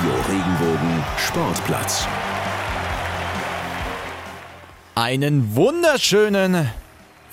[0.00, 2.06] Radio Regenbogen Sportplatz.
[4.94, 6.70] Einen wunderschönen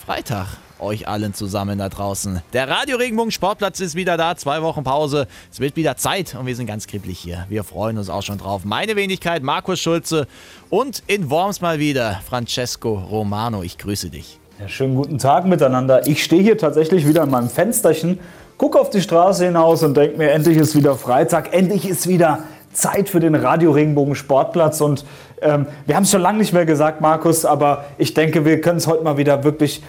[0.06, 0.48] Freitag
[0.78, 2.42] euch allen zusammen da draußen.
[2.52, 5.28] Der Radio Regenbogen Sportplatz ist wieder da, zwei Wochen Pause.
[5.50, 7.46] Es wird wieder Zeit und wir sind ganz kribbelig hier.
[7.48, 8.66] Wir freuen uns auch schon drauf.
[8.66, 10.28] Meine Wenigkeit, Markus Schulze
[10.70, 13.64] und in Worms mal wieder Francesco Romano.
[13.64, 14.42] Ich grüße dich.
[14.60, 16.06] Ja, schönen guten Tag miteinander.
[16.06, 18.20] Ich stehe hier tatsächlich wieder in meinem Fensterchen,
[18.58, 22.44] gucke auf die Straße hinaus und denke mir, endlich ist wieder Freitag, endlich ist wieder
[22.78, 25.04] Zeit für den Radio Regenbogen Sportplatz und
[25.42, 28.78] ähm, wir haben es schon lange nicht mehr gesagt, Markus, aber ich denke, wir können
[28.78, 29.82] es heute mal wieder wirklich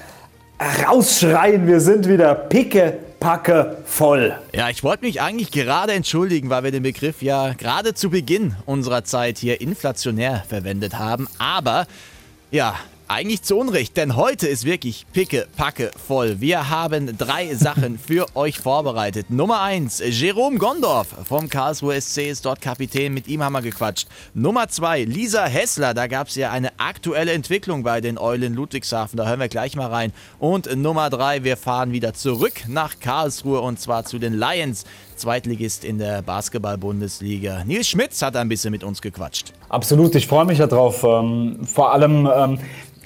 [0.87, 1.67] rausschreien.
[1.67, 4.35] Wir sind wieder picke, packe voll.
[4.55, 8.57] Ja, ich wollte mich eigentlich gerade entschuldigen, weil wir den Begriff ja gerade zu Beginn
[8.67, 11.29] unserer Zeit hier inflationär verwendet haben.
[11.39, 11.87] Aber
[12.51, 12.75] ja,
[13.09, 16.41] eigentlich zu Unrecht, denn heute ist wirklich picke, packe voll.
[16.41, 19.31] Wir haben drei Sachen für euch vorbereitet.
[19.31, 24.09] Nummer eins, Jerome Gondorf vom Karlsruhe SC ist dort Kapitän, mit ihm haben wir gequatscht.
[24.35, 29.17] Nummer zwei, Lisa Hessler, da gab es ja eine aktuelle Entwicklung bei den Eulen Ludwigshafen,
[29.17, 30.13] da hören wir gleich mal rein.
[30.39, 34.85] Und Nummer drei, wir fahren wieder zurück nach Karlsruhe und zwar zu den Lions.
[35.17, 37.65] Zweitligist in der Basketball-Bundesliga.
[37.65, 39.53] Nils Schmitz hat ein bisschen mit uns gequatscht.
[39.69, 41.03] Absolut, ich freue mich darauf.
[41.03, 42.59] Ähm, vor allem ähm,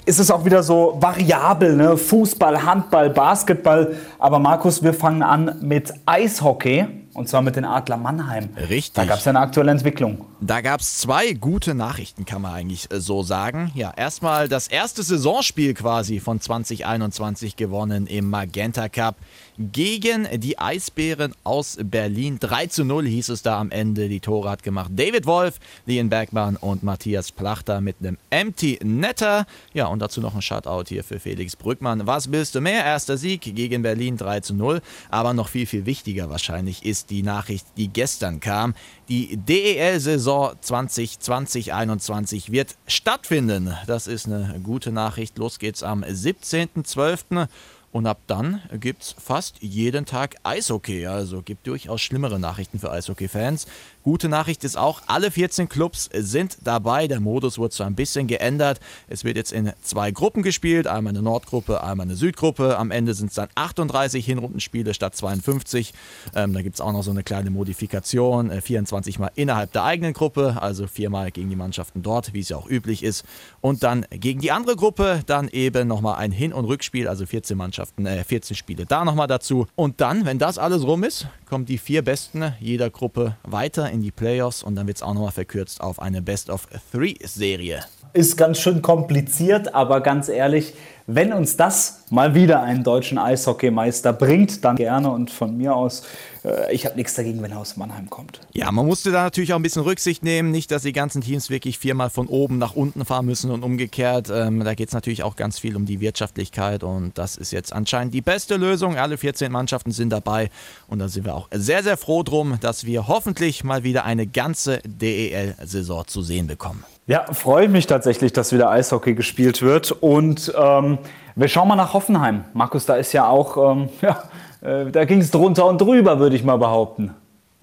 [0.05, 1.97] ist es auch wieder so variabel, ne?
[1.97, 3.95] Fußball, Handball, Basketball.
[4.19, 6.85] Aber Markus, wir fangen an mit Eishockey.
[7.13, 8.49] Und zwar mit den Adler Mannheim.
[8.57, 8.93] Richtig.
[8.95, 10.25] Da gab es ja eine aktuelle Entwicklung.
[10.41, 13.71] Da gab es zwei gute Nachrichten, kann man eigentlich äh, so sagen.
[13.75, 19.15] Ja, erstmal das erste Saisonspiel quasi von 2021 gewonnen im Magenta Cup
[19.57, 22.37] gegen die Eisbären aus Berlin.
[22.39, 24.09] 3 zu 0 hieß es da am Ende.
[24.09, 29.45] Die Tore hat gemacht David Wolf, Lian Bergmann und Matthias Plachter mit einem Empty Netter.
[29.73, 32.05] Ja, und dazu noch ein Shutout hier für Felix Brückmann.
[32.07, 32.83] Was willst du mehr?
[32.83, 34.81] Erster Sieg gegen Berlin 3 zu 0.
[35.09, 38.73] Aber noch viel, viel wichtiger wahrscheinlich ist die Nachricht, die gestern kam.
[39.09, 43.75] Die DEL-Saison 2020-21 wird stattfinden.
[43.85, 45.37] Das ist eine gute Nachricht.
[45.37, 47.47] Los geht's am 17.12.
[47.93, 51.05] Und ab dann gibt es fast jeden Tag Eishockey.
[51.05, 53.67] Also gibt durchaus schlimmere Nachrichten für Eishockey-Fans.
[54.03, 57.07] Gute Nachricht ist auch, alle 14 Clubs sind dabei.
[57.07, 58.81] Der Modus wurde so ein bisschen geändert.
[59.07, 62.77] Es wird jetzt in zwei Gruppen gespielt, einmal eine Nordgruppe, einmal eine Südgruppe.
[62.77, 65.93] Am Ende sind es dann 38 Hinrundenspiele statt 52.
[66.35, 68.51] Ähm, da gibt es auch noch so eine kleine Modifikation.
[68.51, 72.49] Äh, 24 Mal innerhalb der eigenen Gruppe, also viermal gegen die Mannschaften dort, wie es
[72.49, 73.23] ja auch üblich ist.
[73.61, 77.57] Und dann gegen die andere Gruppe dann eben nochmal ein Hin- und Rückspiel, also 14
[77.57, 79.65] Mannschaften, äh, 14 Spiele da nochmal dazu.
[79.75, 84.01] Und dann, wenn das alles rum ist, kommen die vier Besten jeder Gruppe weiter in
[84.01, 87.81] die Playoffs und dann wird es auch nochmal verkürzt auf eine Best-of-Three-Serie.
[88.13, 90.73] Ist ganz schön kompliziert, aber ganz ehrlich,
[91.05, 96.03] wenn uns das mal wieder einen deutschen Eishockeymeister bringt, dann gerne und von mir aus,
[96.45, 98.39] äh, ich habe nichts dagegen, wenn er aus Mannheim kommt.
[98.53, 101.49] Ja, man musste da natürlich auch ein bisschen Rücksicht nehmen, nicht, dass die ganzen Teams
[101.49, 104.29] wirklich viermal von oben nach unten fahren müssen und umgekehrt.
[104.31, 107.73] Ähm, da geht es natürlich auch ganz viel um die Wirtschaftlichkeit und das ist jetzt
[107.73, 108.95] anscheinend die beste Lösung.
[108.95, 110.51] Alle 14 Mannschaften sind dabei
[110.87, 114.27] und da sind wir auch sehr, sehr froh drum, dass wir hoffentlich mal wieder eine
[114.27, 116.83] ganze DEL-Saison zu sehen bekommen.
[117.07, 119.91] Ja, freue mich tatsächlich, dass wieder Eishockey gespielt wird.
[119.91, 120.99] Und ähm,
[121.35, 122.45] wir schauen mal nach Hoffenheim.
[122.53, 124.23] Markus, da ist ja auch, ähm, ja,
[124.61, 127.13] äh, da ging es drunter und drüber, würde ich mal behaupten.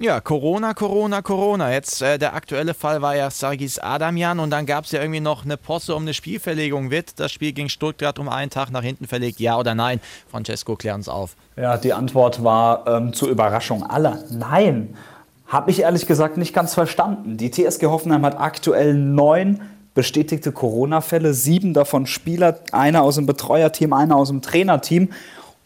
[0.03, 1.71] Ja, Corona, Corona, Corona.
[1.73, 5.21] Jetzt äh, der aktuelle Fall war ja Sargis Adamian und dann gab es ja irgendwie
[5.21, 6.91] noch eine Posse um eine Spielverlegung.
[6.91, 9.41] Wird das Spiel gegen Stuttgart um einen Tag nach hinten verlegt?
[9.41, 10.01] Ja oder nein?
[10.31, 11.37] Francesco, klär uns auf.
[11.57, 14.97] Ja, die Antwort war ähm, zur Überraschung aller Nein.
[15.47, 17.37] Habe ich ehrlich gesagt nicht ganz verstanden.
[17.37, 19.61] Die TSG Hoffenheim hat aktuell neun
[19.95, 25.11] bestätigte Corona-Fälle, sieben davon Spieler, einer aus dem Betreuerteam, einer aus dem Trainerteam.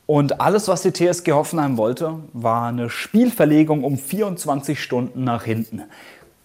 [0.06, 5.82] Und alles, was die TSG Hoffenheim wollte, war eine Spielverlegung um 24 Stunden nach hinten.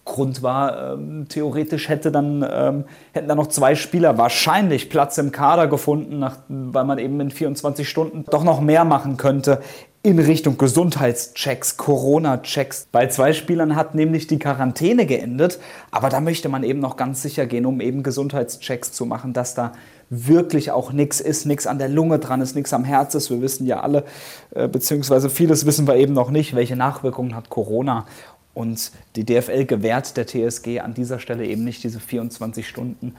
[0.06, 5.31] Grund war, ähm, theoretisch hätte dann, ähm, hätten dann noch zwei Spieler wahrscheinlich Platz im
[5.31, 9.61] Kader gefunden, nach, weil man eben in 24 Stunden doch noch mehr machen könnte
[10.02, 12.88] in Richtung Gesundheitschecks, Corona-Checks.
[12.92, 15.59] Bei zwei Spielern hat nämlich die Quarantäne geendet,
[15.91, 19.56] aber da möchte man eben noch ganz sicher gehen, um eben Gesundheitschecks zu machen, dass
[19.56, 19.73] da
[20.09, 23.29] wirklich auch nichts ist, nichts an der Lunge dran ist, nichts am Herz ist.
[23.29, 24.06] Wir wissen ja alle,
[24.52, 28.06] äh, beziehungsweise vieles wissen wir eben noch nicht, welche Nachwirkungen hat Corona.
[28.53, 33.16] Und die DFL gewährt der TSG an dieser Stelle eben nicht diese 24 Stunden,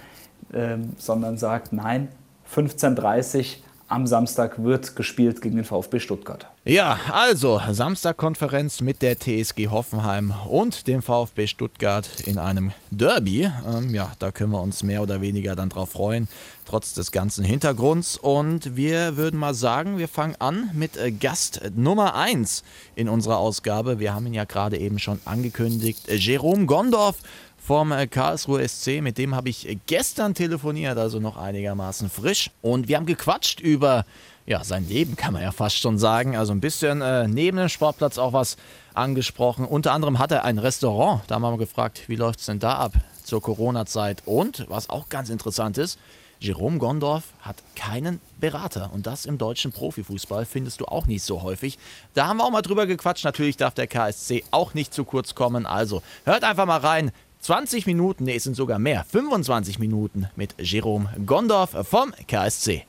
[0.52, 2.08] äh, sondern sagt, nein,
[2.52, 3.44] 15.30 Uhr
[3.90, 6.46] am Samstag wird gespielt gegen den VfB Stuttgart.
[6.64, 13.50] Ja, also Samstagkonferenz mit der TSG Hoffenheim und dem VfB Stuttgart in einem Derby.
[13.66, 16.28] Ähm, ja, da können wir uns mehr oder weniger dann drauf freuen,
[16.66, 18.16] trotz des ganzen Hintergrunds.
[18.16, 22.62] Und wir würden mal sagen, wir fangen an mit äh, Gast Nummer 1
[22.94, 23.98] in unserer Ausgabe.
[23.98, 26.08] Wir haben ihn ja gerade eben schon angekündigt.
[26.08, 27.16] Jerome Gondorf
[27.62, 29.00] vom äh, Karlsruhe SC.
[29.00, 32.50] Mit dem habe ich gestern telefoniert, also noch einigermaßen frisch.
[32.62, 34.04] Und wir haben gequatscht über
[34.46, 36.36] ja, sein Leben, kann man ja fast schon sagen.
[36.36, 38.56] Also ein bisschen äh, neben dem Sportplatz auch was
[38.94, 39.64] angesprochen.
[39.64, 41.22] Unter anderem hat er ein Restaurant.
[41.28, 44.22] Da haben wir gefragt, wie läuft es denn da ab zur Corona-Zeit?
[44.26, 45.98] Und was auch ganz interessant ist,
[46.40, 51.42] Jerome Gondorf hat keinen Berater und das im deutschen Profifußball findest du auch nicht so
[51.42, 51.78] häufig.
[52.14, 53.26] Da haben wir auch mal drüber gequatscht.
[53.26, 55.66] Natürlich darf der KSC auch nicht zu kurz kommen.
[55.66, 57.12] Also hört einfach mal rein.
[57.40, 62.84] 20 Minuten, nee, es sind sogar mehr, 25 Minuten mit Jerome Gondorf vom KSC.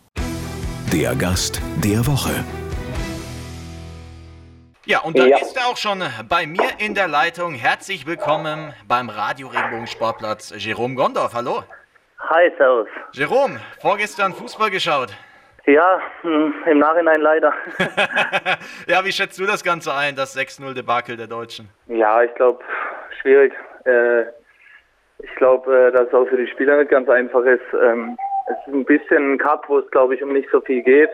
[0.92, 2.44] Der Gast der Woche.
[4.86, 5.38] Ja, und da ja.
[5.38, 7.54] ist er auch schon bei mir in der Leitung.
[7.54, 11.34] Herzlich willkommen beim Radio Regenbogen Sportplatz, Jerome Gondorf.
[11.34, 11.64] Hallo.
[12.20, 12.90] Hi, servus.
[13.14, 15.16] Jerome, vorgestern Fußball geschaut.
[15.66, 17.54] Ja, hm, im Nachhinein leider.
[18.88, 21.70] ja, wie schätzt du das Ganze ein, das 6-0-Debakel der Deutschen?
[21.88, 22.62] Ja, ich glaube,
[23.22, 23.54] schwierig.
[23.86, 24.26] Äh,
[25.24, 27.62] ich glaube, äh, dass es auch für die Spieler nicht ganz einfach ist.
[27.74, 30.82] Ähm, es ist ein bisschen ein Cup, wo es, glaube ich, um nicht so viel
[30.82, 31.10] geht.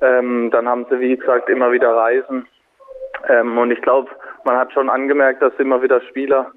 [0.00, 2.46] Ähm, dann haben sie, wie gesagt, immer wieder Reisen.
[3.28, 4.10] Ähm, und ich glaube,
[4.44, 6.52] man hat schon angemerkt, dass immer wieder Spieler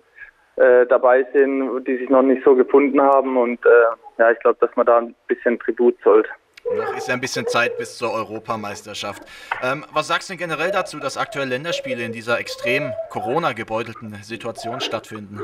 [0.57, 3.37] äh, dabei sind, die sich noch nicht so gefunden haben.
[3.37, 6.27] Und äh, ja, ich glaube, dass man da ein bisschen Tribut zollt.
[6.75, 9.23] Noch ist ja ein bisschen Zeit bis zur Europameisterschaft.
[9.63, 14.79] Ähm, was sagst du denn generell dazu, dass aktuell Länderspiele in dieser extrem Corona-gebeutelten Situation
[14.79, 15.41] stattfinden?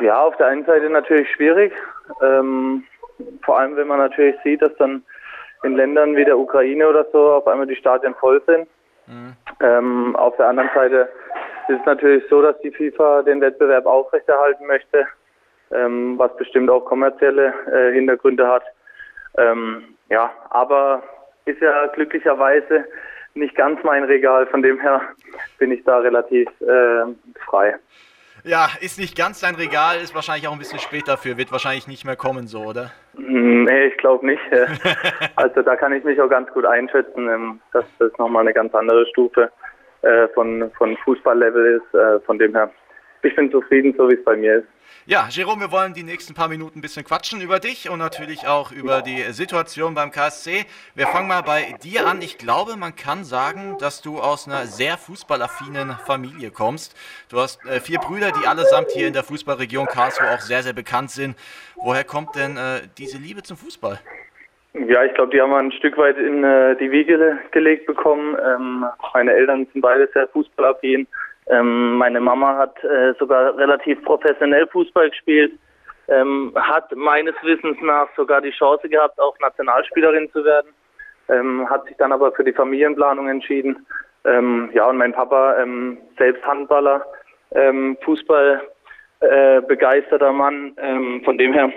[0.00, 1.72] Ja, auf der einen Seite natürlich schwierig.
[2.22, 2.84] Ähm,
[3.44, 5.02] vor allem, wenn man natürlich sieht, dass dann
[5.62, 8.66] in Ländern wie der Ukraine oder so auf einmal die Stadien voll sind.
[9.06, 9.36] Mhm.
[9.60, 11.08] Ähm, auf der anderen Seite
[11.68, 15.06] ist es natürlich so, dass die FIFA den Wettbewerb aufrechterhalten möchte,
[15.72, 18.64] ähm, was bestimmt auch kommerzielle äh, Hintergründe hat.
[19.36, 21.02] Ähm, ja, aber
[21.44, 22.84] ist ja glücklicherweise
[23.34, 25.02] nicht ganz mein Regal, von dem her
[25.58, 27.04] bin ich da relativ äh,
[27.44, 27.76] frei.
[28.44, 31.86] Ja, ist nicht ganz dein Regal, ist wahrscheinlich auch ein bisschen spät dafür, wird wahrscheinlich
[31.88, 32.90] nicht mehr kommen, so, oder?
[33.14, 34.40] Mm, nee, ich glaube nicht.
[35.36, 38.74] also da kann ich mich auch ganz gut einschätzen, ähm, dass das nochmal eine ganz
[38.74, 39.50] andere Stufe
[40.02, 41.94] äh, von, von Fußballlevel ist.
[41.94, 42.70] Äh, von dem her,
[43.22, 44.68] ich bin zufrieden, so wie es bei mir ist.
[45.06, 48.46] Ja, Jerome, wir wollen die nächsten paar Minuten ein bisschen quatschen über dich und natürlich
[48.46, 50.66] auch über die Situation beim KSC.
[50.94, 52.20] Wir fangen mal bei dir an.
[52.20, 56.94] Ich glaube, man kann sagen, dass du aus einer sehr fußballaffinen Familie kommst.
[57.30, 60.74] Du hast äh, vier Brüder, die allesamt hier in der Fußballregion Karlsruhe auch sehr, sehr
[60.74, 61.34] bekannt sind.
[61.76, 63.98] Woher kommt denn äh, diese Liebe zum Fußball?
[64.74, 68.36] Ja, ich glaube, die haben wir ein Stück weit in äh, die Wiege gelegt bekommen.
[68.36, 71.08] Ähm, meine Eltern sind beide sehr fußballaffin.
[71.48, 75.52] Ähm, meine Mama hat äh, sogar relativ professionell Fußball gespielt,
[76.08, 80.68] ähm, hat meines Wissens nach sogar die Chance gehabt, auch Nationalspielerin zu werden,
[81.28, 83.86] ähm, hat sich dann aber für die Familienplanung entschieden.
[84.24, 87.04] Ähm, ja, und mein Papa, ähm, selbst Handballer,
[87.52, 88.60] ähm, Fußball
[89.20, 90.74] äh, begeisterter Mann.
[91.24, 91.70] von dem her,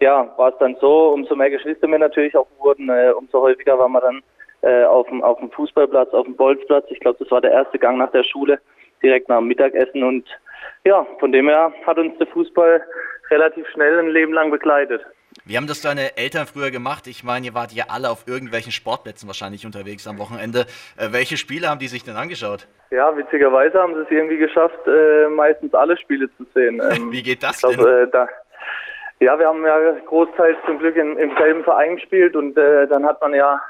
[0.00, 3.78] ja, war es dann so, umso mehr Geschwister wir natürlich auch wurden, äh, umso häufiger
[3.78, 4.22] waren wir dann
[4.62, 6.86] äh, auf, dem, auf dem Fußballplatz, auf dem Bolzplatz.
[6.88, 8.58] Ich glaube, das war der erste Gang nach der Schule
[9.04, 10.02] direkt nach dem Mittagessen.
[10.02, 10.26] Und
[10.84, 12.82] ja, von dem her hat uns der Fußball
[13.30, 15.02] relativ schnell ein Leben lang begleitet.
[15.44, 17.06] Wie haben das deine Eltern früher gemacht?
[17.06, 20.60] Ich meine, ihr wart ja alle auf irgendwelchen Sportplätzen wahrscheinlich unterwegs am Wochenende.
[20.96, 22.66] Äh, welche Spiele haben die sich denn angeschaut?
[22.90, 26.80] Ja, witzigerweise haben sie es irgendwie geschafft, äh, meistens alle Spiele zu sehen.
[26.94, 27.86] Ähm, Wie geht das glaub, denn?
[27.86, 28.28] Äh, da,
[29.20, 33.04] ja, wir haben ja großteils zum Glück in, im selben Verein gespielt und äh, dann
[33.04, 33.60] hat man ja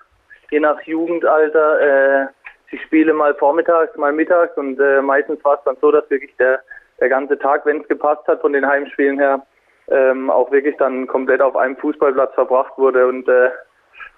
[0.50, 2.30] je nach Jugendalter
[2.74, 6.34] die Spiele mal vormittags, mal mittags und äh, meistens war es dann so, dass wirklich
[6.38, 6.60] der,
[7.00, 9.46] der ganze Tag, wenn es gepasst hat von den Heimspielen her,
[9.88, 13.50] ähm, auch wirklich dann komplett auf einem Fußballplatz verbracht wurde und äh,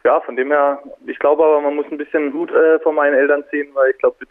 [0.05, 3.15] ja, von dem her, ich glaube aber, man muss ein bisschen Hut äh, von meinen
[3.15, 4.29] Eltern ziehen, weil ich glaube, mit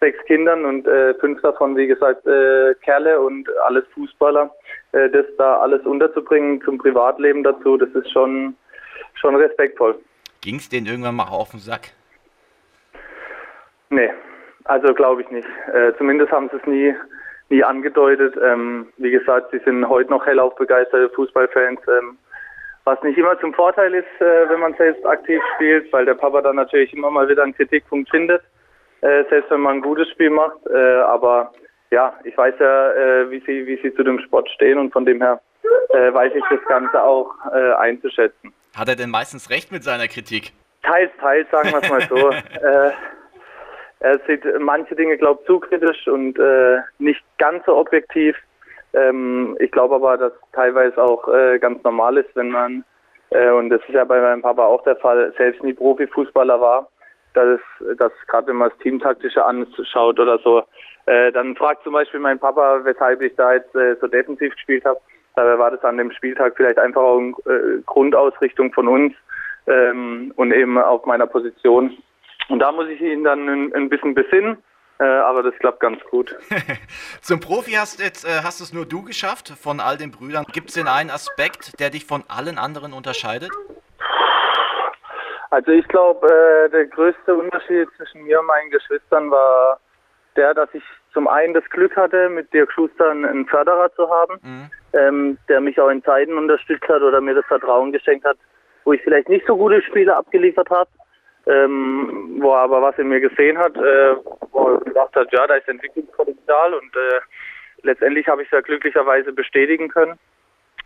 [0.00, 4.54] sechs Kindern und äh, fünf davon, wie gesagt, äh, Kerle und alles Fußballer,
[4.92, 8.54] äh, das da alles unterzubringen zum Privatleben dazu, das ist schon,
[9.14, 9.98] schon respektvoll.
[10.42, 11.95] Ging es denen irgendwann mal auf den Sack?
[13.90, 14.10] Nee,
[14.64, 15.48] also glaube ich nicht.
[15.72, 16.94] Äh, zumindest haben sie es nie,
[17.48, 18.36] nie angedeutet.
[18.42, 22.18] Ähm, wie gesagt, sie sind heute noch hellauf begeisterte Fußballfans, ähm,
[22.84, 26.40] was nicht immer zum Vorteil ist, äh, wenn man selbst aktiv spielt, weil der Papa
[26.42, 28.42] dann natürlich immer mal wieder einen Kritikpunkt findet,
[29.02, 30.58] äh, selbst wenn man ein gutes Spiel macht.
[30.66, 31.52] Äh, aber
[31.90, 35.04] ja, ich weiß ja, äh, wie sie, wie sie zu dem Sport stehen und von
[35.04, 35.40] dem her
[35.90, 37.32] äh, weiß ich das Ganze auch
[37.78, 38.52] einzuschätzen.
[38.76, 40.52] Hat er denn meistens recht mit seiner Kritik?
[40.82, 42.30] Teils, teils, sagen wir es mal so.
[44.00, 48.36] er sieht manche Dinge, glaube ich, zu kritisch und äh, nicht ganz so objektiv.
[48.92, 52.84] Ähm, ich glaube aber, dass teilweise auch äh, ganz normal ist, wenn man,
[53.30, 56.88] äh, und das ist ja bei meinem Papa auch der Fall, selbst nie Profifußballer war,
[57.34, 57.60] dass,
[57.98, 60.62] dass gerade wenn man das Teamtaktische anschaut oder so,
[61.06, 64.84] äh, dann fragt zum Beispiel mein Papa, weshalb ich da jetzt äh, so defensiv gespielt
[64.84, 65.00] habe.
[65.36, 69.14] Dabei war das an dem Spieltag vielleicht einfach auch eine äh, Grundausrichtung von uns
[69.66, 71.96] ähm, und eben auf meiner Position.
[72.48, 74.58] Und da muss ich ihn dann ein, ein bisschen besinnen.
[74.98, 76.34] Äh, aber das klappt ganz gut.
[77.20, 80.46] Zum Profi hast, jetzt, äh, hast es nur du geschafft von all den Brüdern.
[80.52, 83.50] Gibt es denn einen Aspekt, der dich von allen anderen unterscheidet?
[85.50, 89.80] Also ich glaube, äh, der größte Unterschied zwischen mir und meinen Geschwistern war
[90.34, 94.38] der, dass ich zum einen das Glück hatte, mit Dirk Schuster einen Förderer zu haben,
[94.42, 94.70] mhm.
[94.92, 98.36] ähm, der mich auch in Zeiten unterstützt hat oder mir das Vertrauen geschenkt hat,
[98.84, 100.88] wo ich vielleicht nicht so gute Spiele abgeliefert habe
[101.46, 104.16] ähm, wo er aber was in mir gesehen hat, äh,
[104.52, 107.20] wo er gesagt hat, ja, da ist Entwicklungspotenzial und äh,
[107.82, 110.18] letztendlich habe ich es ja glücklicherweise bestätigen können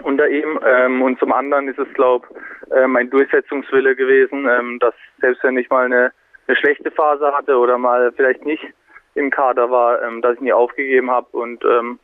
[0.02, 0.61] unter ihm.
[0.64, 2.26] Ähm, und zum anderen ist es, glaube
[2.71, 6.12] äh, mein Durchsetzungswille gewesen, ähm, dass selbst wenn ich mal eine,
[6.47, 8.64] eine schlechte Phase hatte oder mal vielleicht nicht
[9.14, 11.99] im Kader war, ähm, dass ich nie aufgegeben habe und ähm,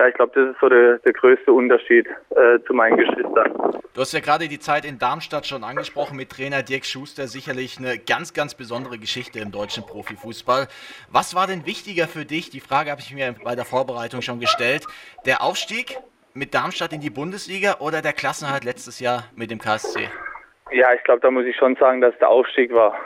[0.00, 3.80] ja, ich glaube, das ist so der, der größte Unterschied äh, zu meinen Geschwistern.
[3.94, 7.26] Du hast ja gerade die Zeit in Darmstadt schon angesprochen mit Trainer Dirk Schuster.
[7.26, 10.68] Sicherlich eine ganz, ganz besondere Geschichte im deutschen Profifußball.
[11.10, 12.50] Was war denn wichtiger für dich?
[12.50, 14.86] Die Frage habe ich mir bei der Vorbereitung schon gestellt.
[15.26, 15.98] Der Aufstieg
[16.32, 20.08] mit Darmstadt in die Bundesliga oder der Klassenhalt letztes Jahr mit dem KSC?
[20.70, 22.96] Ja, ich glaube, da muss ich schon sagen, dass der Aufstieg war.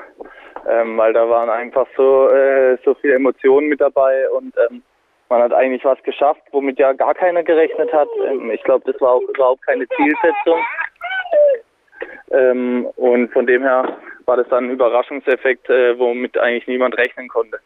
[0.68, 4.82] Ähm, weil da waren einfach so, äh, so viele Emotionen mit dabei und ähm,
[5.28, 8.08] man hat eigentlich was geschafft, womit ja gar keiner gerechnet hat.
[8.28, 10.60] Ähm, ich glaube, das war auch überhaupt keine Zielsetzung.
[12.30, 17.28] Ähm, und von dem her war das dann ein Überraschungseffekt, äh, womit eigentlich niemand rechnen
[17.28, 17.58] konnte.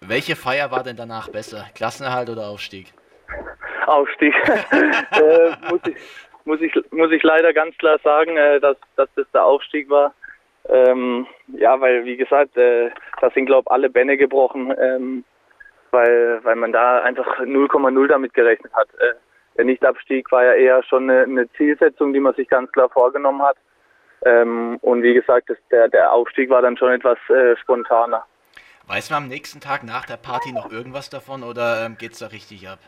[0.00, 1.66] Welche Feier war denn danach besser?
[1.74, 2.92] Klassenerhalt oder Aufstieg?
[3.86, 4.34] Aufstieg.
[4.70, 5.96] äh, muss, ich,
[6.44, 10.14] muss, ich, muss ich leider ganz klar sagen, äh, dass, dass das der Aufstieg war.
[10.68, 14.74] Ähm, ja, weil wie gesagt, äh, da sind glaube ich alle Bänne gebrochen.
[14.78, 15.24] Ähm,
[15.90, 18.88] weil, weil man da einfach 0,0 damit gerechnet hat.
[18.98, 19.14] Äh,
[19.56, 23.42] der Nichtabstieg war ja eher schon eine, eine, Zielsetzung, die man sich ganz klar vorgenommen
[23.42, 23.56] hat.
[24.24, 28.24] Ähm, und wie gesagt, das, der, der Aufstieg war dann schon etwas äh, spontaner.
[28.86, 32.20] Weiß man am nächsten Tag nach der Party noch irgendwas davon oder ähm, geht es
[32.20, 32.78] da richtig ab?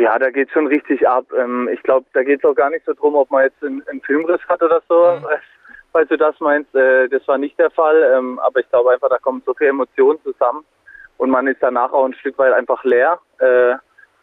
[0.00, 1.26] Ja, da geht es schon richtig ab.
[1.36, 3.86] Ähm, ich glaube, da geht es auch gar nicht so drum, ob man jetzt einen,
[3.88, 5.26] einen Filmriss hat oder so, mhm.
[5.92, 6.74] Falls du das meinst.
[6.74, 9.70] Äh, das war nicht der Fall, ähm, aber ich glaube einfach, da kommen so viele
[9.70, 10.64] Emotionen zusammen
[11.16, 13.74] und man ist danach auch ein Stück weit einfach leer, äh,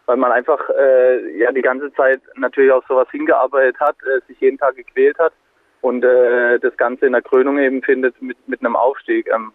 [0.05, 4.39] weil man einfach äh, ja die ganze Zeit natürlich auf sowas hingearbeitet hat, äh, sich
[4.39, 5.33] jeden Tag gequält hat
[5.81, 9.27] und äh, das Ganze in der Krönung eben findet mit, mit einem Aufstieg.
[9.33, 9.51] Ähm,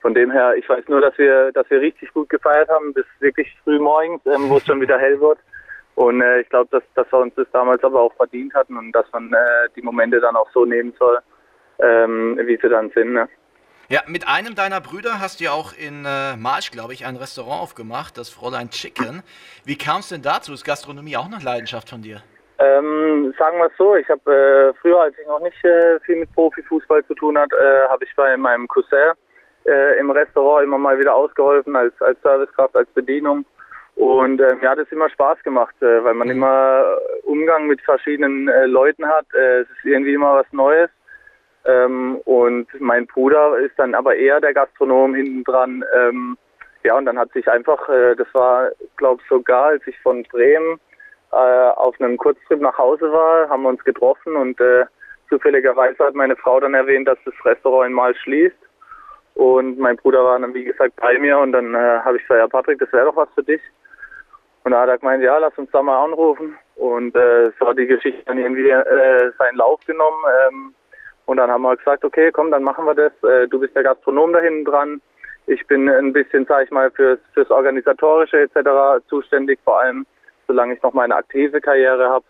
[0.00, 3.06] von dem her, ich weiß nur, dass wir, dass wir richtig gut gefeiert haben, bis
[3.20, 5.38] wirklich früh morgens, ähm, wo es schon wieder hell wird.
[5.94, 8.92] Und äh, ich glaube, dass, dass wir uns das damals aber auch verdient hatten und
[8.92, 11.18] dass man äh, die Momente dann auch so nehmen soll,
[11.78, 13.12] ähm, wie sie dann sind.
[13.12, 13.28] Ne?
[13.88, 17.16] Ja, mit einem deiner Brüder hast du ja auch in äh, Marsch, glaube ich, ein
[17.16, 19.22] Restaurant aufgemacht, das Fräulein Chicken.
[19.64, 20.52] Wie kam es denn dazu?
[20.54, 22.22] Ist Gastronomie auch eine Leidenschaft von dir?
[22.58, 26.16] Ähm, sagen wir es so, ich habe äh, früher, als ich noch nicht äh, viel
[26.16, 29.12] mit Profifußball zu tun hatte, äh, habe ich bei meinem Cousin
[29.66, 33.44] äh, im Restaurant immer mal wieder ausgeholfen als, als Servicekraft, als Bedienung.
[33.96, 36.34] Und äh, mir hat es immer Spaß gemacht, äh, weil man mhm.
[36.34, 39.26] immer Umgang mit verschiedenen äh, Leuten hat.
[39.34, 40.90] Es ist irgendwie immer was Neues.
[41.66, 45.84] Ähm, und mein Bruder ist dann aber eher der Gastronom hinten dran.
[45.94, 46.36] Ähm,
[46.82, 50.22] ja, und dann hat sich einfach, äh, das war, glaube ich, sogar, als ich von
[50.24, 50.78] Bremen
[51.32, 54.84] äh, auf einem Kurztrip nach Hause war, haben wir uns getroffen und äh,
[55.28, 58.56] zufälligerweise hat meine Frau dann erwähnt, dass das Restaurant Mal schließt.
[59.34, 62.38] Und mein Bruder war dann, wie gesagt, bei mir und dann äh, habe ich gesagt,
[62.38, 63.60] ja Patrick, das wäre doch was für dich.
[64.62, 66.56] Und da hat er gemeint, ja, lass uns da mal anrufen.
[66.76, 70.22] Und äh, so hat die Geschichte dann irgendwie äh, seinen Lauf genommen.
[70.48, 70.74] Ähm,
[71.26, 73.12] und dann haben wir gesagt, okay, komm, dann machen wir das.
[73.22, 75.00] Äh, du bist der Gastronom da hinten dran.
[75.46, 79.04] Ich bin ein bisschen, sag ich mal, fürs, fürs Organisatorische etc.
[79.08, 80.06] zuständig, vor allem
[80.46, 82.24] solange ich noch meine aktive Karriere habe,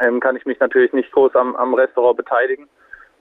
[0.00, 2.68] ähm, kann ich mich natürlich nicht groß am, am Restaurant beteiligen.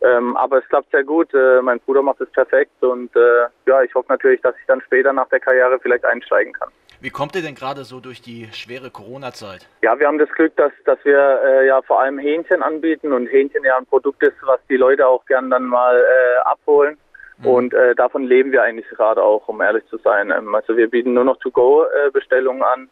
[0.01, 1.34] Ähm, aber es klappt sehr gut.
[1.34, 4.82] Äh, mein Bruder macht es perfekt und äh, ja, ich hoffe natürlich, dass ich dann
[4.82, 6.70] später nach der Karriere vielleicht einsteigen kann.
[7.01, 9.65] Wie kommt ihr denn gerade so durch die schwere Corona-Zeit?
[9.82, 13.27] Ja, wir haben das Glück, dass, dass wir äh, ja vor allem Hähnchen anbieten und
[13.27, 16.98] Hähnchen ja ein Produkt ist, was die Leute auch gern dann mal äh, abholen.
[17.38, 17.46] Mhm.
[17.46, 20.29] Und äh, davon leben wir eigentlich gerade auch, um ehrlich zu sein.
[20.32, 22.89] Ähm, also wir bieten nur noch To-Go-Bestellungen an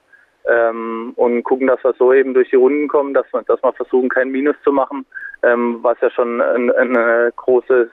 [0.47, 3.73] ähm, und gucken, dass wir so eben durch die Runden kommen, dass wir, dass wir
[3.73, 5.05] versuchen, kein Minus zu machen,
[5.43, 7.89] ähm, was ja schon ein, ein, ein großes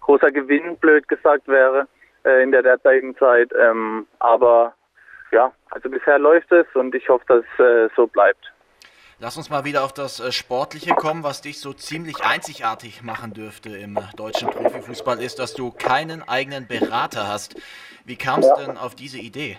[0.00, 1.86] großer Gewinn, blöd gesagt, wäre
[2.24, 3.50] äh, in der derzeitigen Zeit.
[3.60, 4.72] Ähm, aber
[5.32, 8.52] ja, also bisher läuft es und ich hoffe, dass es äh, so bleibt.
[9.20, 13.32] Lass uns mal wieder auf das äh, Sportliche kommen, was dich so ziemlich einzigartig machen
[13.32, 17.56] dürfte im deutschen Profifußball, ist, dass du keinen eigenen Berater hast.
[18.04, 18.54] Wie kam es ja.
[18.54, 19.58] denn auf diese Idee?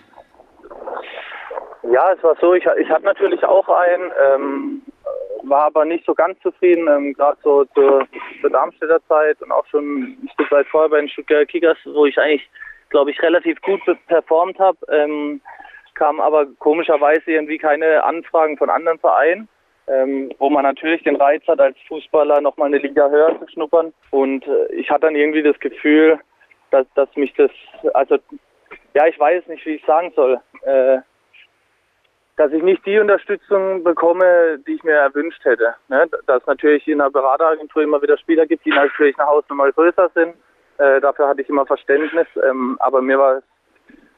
[1.82, 4.82] Ja, es war so, ich, ich hatte natürlich auch einen, ähm,
[5.42, 8.06] war aber nicht so ganz zufrieden, ähm, gerade so zur,
[8.40, 12.06] zur Darmstädter Zeit und auch schon ein Stück weit vorher bei den Stuttgarter Kickers, wo
[12.06, 12.48] ich eigentlich,
[12.88, 14.78] glaube ich, relativ gut performt habe.
[14.88, 15.42] Ähm,
[16.00, 19.48] kamen aber komischerweise irgendwie keine Anfragen von anderen Vereinen,
[19.86, 23.92] ähm, wo man natürlich den Reiz hat, als Fußballer nochmal eine Liga höher zu schnuppern.
[24.10, 26.18] Und äh, ich hatte dann irgendwie das Gefühl,
[26.70, 27.50] dass, dass mich das,
[27.92, 28.16] also
[28.94, 31.00] ja, ich weiß nicht, wie ich sagen soll, äh,
[32.38, 35.74] dass ich nicht die Unterstützung bekomme, die ich mir erwünscht hätte.
[35.88, 36.08] Ne?
[36.26, 40.34] Dass natürlich in einer Berateragentur immer wieder Spieler gibt, die natürlich eine Hausnummer größer sind.
[40.78, 42.26] Äh, dafür hatte ich immer Verständnis.
[42.42, 43.44] Ähm, aber mir war es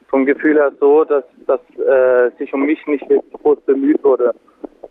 [0.09, 4.33] vom Gefühl her so, dass, dass äh, sich um mich nicht wirklich groß bemüht wurde.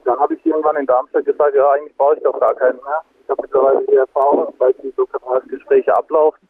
[0.04, 3.00] Dann habe ich irgendwann in Darmstadt gesagt, ja, eigentlich brauche ich doch gar keinen mehr.
[3.22, 5.06] Ich habe mittlerweile die Erfahrung, weil die so
[5.48, 6.48] Gespräche ablaufen.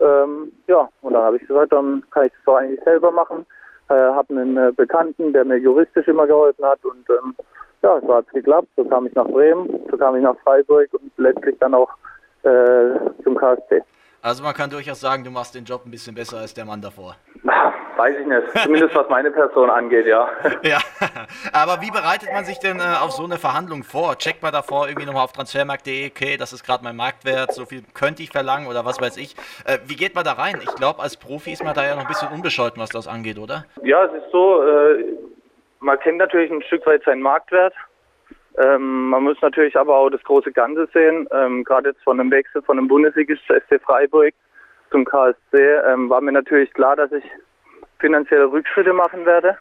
[0.00, 3.46] Ähm, ja, und dann habe ich gesagt, dann kann ich das doch eigentlich selber machen.
[3.88, 7.34] Äh, habe einen äh, Bekannten, der mir juristisch immer geholfen hat und ähm,
[7.82, 8.68] ja, so hat es geklappt.
[8.76, 11.90] So kam ich nach Bremen, so kam ich nach Freiburg und letztlich dann auch
[12.44, 13.82] äh, zum KSC.
[14.22, 16.80] Also man kann durchaus sagen, du machst den Job ein bisschen besser als der Mann
[16.80, 17.16] davor.
[17.96, 18.58] Weiß ich nicht.
[18.62, 20.28] Zumindest was meine Person angeht, ja.
[20.62, 20.78] ja.
[21.52, 24.16] Aber wie bereitet man sich denn äh, auf so eine Verhandlung vor?
[24.18, 27.82] Checkt man davor irgendwie nochmal auf transfermarkt.de, okay, das ist gerade mein Marktwert, so viel
[27.94, 29.36] könnte ich verlangen oder was weiß ich.
[29.64, 30.58] Äh, wie geht man da rein?
[30.62, 33.38] Ich glaube, als Profi ist man da ja noch ein bisschen unbescholten, was das angeht,
[33.38, 33.64] oder?
[33.82, 35.04] Ja, es ist so, äh,
[35.80, 37.74] man kennt natürlich ein Stück weit seinen Marktwert.
[38.56, 41.28] Ähm, man muss natürlich aber auch das große Ganze sehen.
[41.32, 44.32] Ähm, Gerade jetzt von einem Wechsel von einem Bundesligist SC Freiburg
[44.90, 47.24] zum KSC ähm, war mir natürlich klar, dass ich
[47.98, 49.56] finanzielle Rückschritte machen werde.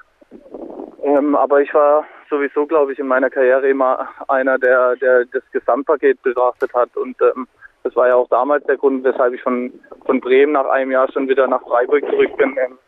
[1.03, 5.43] Ähm, aber ich war sowieso, glaube ich, in meiner Karriere immer einer, der, der das
[5.51, 6.95] Gesamtpaket betrachtet hat.
[6.95, 7.47] Und ähm,
[7.83, 9.71] das war ja auch damals der Grund, weshalb ich von,
[10.05, 12.57] von Bremen nach einem Jahr schon wieder nach Freiburg zurück bin.
[12.57, 12.79] Ähm,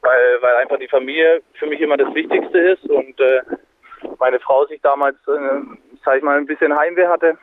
[0.00, 3.42] weil, weil einfach die Familie für mich immer das Wichtigste ist und äh,
[4.18, 5.60] meine Frau sich damals, äh,
[6.04, 7.38] sag ich mal, ein bisschen Heimweh hatte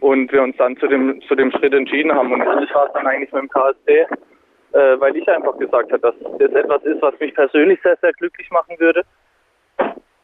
[0.00, 2.32] und wir uns dann zu dem zu dem Schritt entschieden haben.
[2.32, 4.06] Und ich war es dann eigentlich mit dem KSC,
[4.76, 8.12] äh, weil ich einfach gesagt habe, dass das etwas ist, was mich persönlich sehr, sehr
[8.12, 9.02] glücklich machen würde.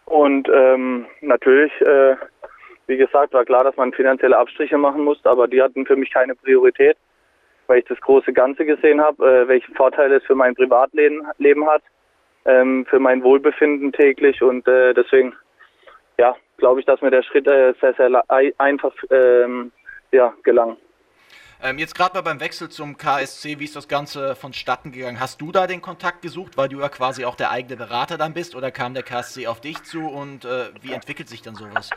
[0.05, 2.17] Und ähm, natürlich, äh,
[2.87, 6.13] wie gesagt, war klar, dass man finanzielle Abstriche machen musste, aber die hatten für mich
[6.13, 6.97] keine Priorität,
[7.67, 11.67] weil ich das große Ganze gesehen habe, äh, welche Vorteile es für mein Privatleben Leben
[11.67, 11.83] hat
[12.45, 15.33] ähm, für mein Wohlbefinden täglich und äh, deswegen
[16.19, 18.23] ja, glaube ich, dass mir der Schritt äh, sehr, sehr
[18.59, 19.73] einfach ähm,
[20.13, 20.77] ja, gelang.
[21.65, 25.21] Ähm, jetzt gerade mal beim Wechsel zum KSC, wie ist das Ganze vonstatten gegangen?
[25.21, 28.35] Hast du da den Kontakt gesucht, weil du ja quasi auch der eigene Berater dann
[28.35, 31.91] bist oder kam der KSC auf dich zu und äh, wie entwickelt sich dann sowas?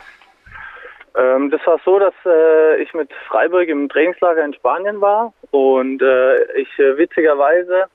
[1.16, 6.00] Ähm, das war so, dass äh, ich mit Freiburg im Trainingslager in Spanien war und
[6.00, 7.86] äh, ich äh, witzigerweise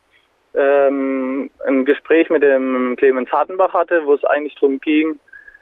[0.54, 5.22] ähm, ein Gespräch mit dem Clemens Hartenbach hatte, wo es eigentlich darum ging,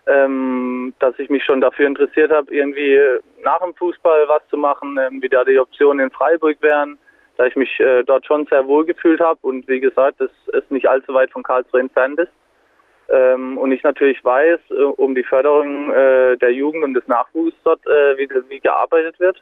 [0.09, 2.99] ähm, dass ich mich schon dafür interessiert habe, irgendwie
[3.43, 6.97] nach dem Fußball was zu machen, ähm, wie da die Optionen in Freiburg wären,
[7.37, 10.63] da ich mich äh, dort schon sehr wohl gefühlt habe und wie gesagt, dass es
[10.69, 12.31] nicht allzu weit von Karlsruhe entfernt ist.
[13.11, 17.55] Ähm, und ich natürlich weiß äh, um die Förderung äh, der Jugend und des Nachwuchs
[17.63, 19.41] dort, äh, wie, wie gearbeitet wird.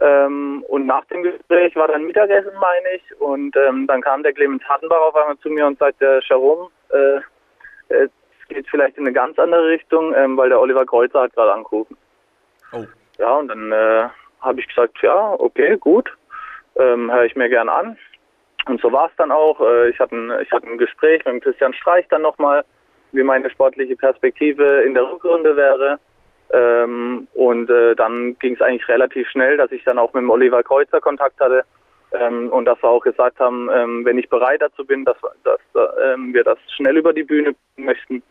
[0.00, 3.20] Ähm, und nach dem Gespräch war dann Mittagessen, meine ich.
[3.20, 7.20] Und ähm, dann kam der Clemens Hattenbach auf einmal zu mir und sagte, Jerome, äh,
[7.88, 8.10] es
[8.48, 11.96] geht vielleicht in eine ganz andere Richtung, ähm, weil der Oliver Kreuzer hat gerade angerufen.
[12.72, 12.84] Oh.
[13.18, 14.08] Ja, und dann äh,
[14.40, 16.10] habe ich gesagt, ja, okay, gut,
[16.76, 17.96] ähm, höre ich mir gern an.
[18.66, 19.60] Und so war es dann auch.
[19.60, 22.64] Äh, ich, hatte ein, ich hatte ein Gespräch mit Christian Streich dann nochmal,
[23.12, 25.98] wie meine sportliche Perspektive in der Rückrunde wäre.
[26.52, 30.30] Ähm, und äh, dann ging es eigentlich relativ schnell, dass ich dann auch mit dem
[30.30, 31.64] Oliver Kreuzer Kontakt hatte
[32.12, 35.60] ähm, und dass wir auch gesagt haben, ähm, wenn ich bereit dazu bin, dass, dass
[36.04, 38.22] ähm, wir das schnell über die Bühne möchten.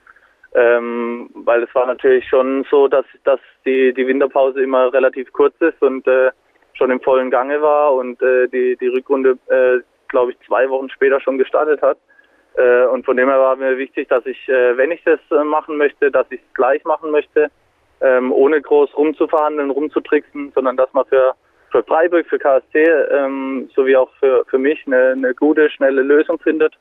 [0.55, 5.53] Ähm, weil es war natürlich schon so, dass, dass die, die Winterpause immer relativ kurz
[5.59, 6.31] ist und äh,
[6.73, 10.89] schon im vollen Gange war und äh, die, die Rückrunde, äh, glaube ich, zwei Wochen
[10.89, 11.97] später schon gestartet hat.
[12.55, 15.43] Äh, und von dem her war mir wichtig, dass ich, äh, wenn ich das äh,
[15.43, 17.51] machen möchte, dass ich es gleich machen möchte
[18.01, 21.33] ähm, ohne groß rumzuverhandeln, rumzutricksen, sondern dass man für,
[21.71, 26.39] für Freiburg, für KSC ähm, sowie auch für, für mich eine, eine gute, schnelle Lösung
[26.39, 26.73] findet.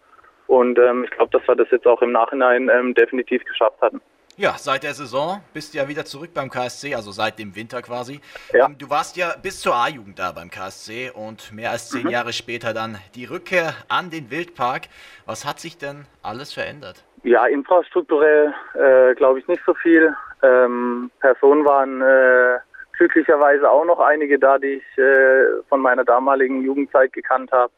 [0.47, 4.01] Und ähm, ich glaube, dass wir das jetzt auch im Nachhinein ähm, definitiv geschafft hatten.
[4.37, 7.81] Ja, seit der Saison bist du ja wieder zurück beim KSC, also seit dem Winter
[7.83, 8.21] quasi.
[8.53, 8.67] Ja.
[8.67, 12.11] Ähm, du warst ja bis zur A-Jugend da beim KSC und mehr als zehn Mhm.
[12.11, 14.83] Jahre später dann die Rückkehr an den Wildpark.
[15.25, 17.05] Was hat sich denn alles verändert?
[17.23, 20.15] Ja, infrastrukturell äh, glaube ich nicht so viel.
[20.43, 22.59] Ähm, Personen waren äh,
[22.99, 27.73] glücklicherweise auch noch einige da, die ich äh, von meiner damaligen Jugendzeit gekannt habe.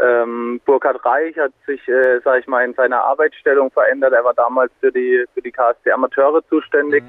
[0.00, 4.12] Ähm, Burkhard Reich hat sich, äh, sag ich mal, in seiner Arbeitsstellung verändert.
[4.12, 7.04] Er war damals für die für die KSC Amateure zuständig,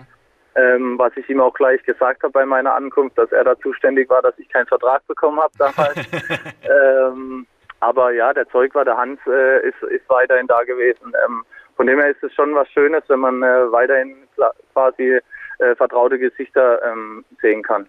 [0.55, 4.09] ähm, was ich ihm auch gleich gesagt habe bei meiner Ankunft, dass er da zuständig
[4.09, 5.95] war, dass ich keinen Vertrag bekommen habe damals.
[6.63, 7.47] ähm,
[7.79, 11.13] aber ja, der Zeug war der Hans äh, ist, ist weiterhin da gewesen.
[11.25, 11.43] Ähm,
[11.75, 14.15] von dem her ist es schon was Schönes, wenn man äh, weiterhin
[14.73, 15.19] quasi
[15.59, 17.87] äh, vertraute Gesichter ähm, sehen kann.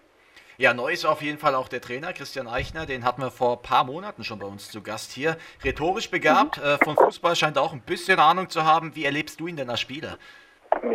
[0.57, 2.85] Ja, neu ist auf jeden Fall auch der Trainer, Christian Eichner.
[2.85, 5.35] Den hatten wir vor ein paar Monaten schon bei uns zu Gast hier.
[5.65, 8.95] Rhetorisch begabt, äh, von Fußball scheint auch ein bisschen Ahnung zu haben.
[8.95, 10.17] Wie erlebst du ihn denn als Spieler?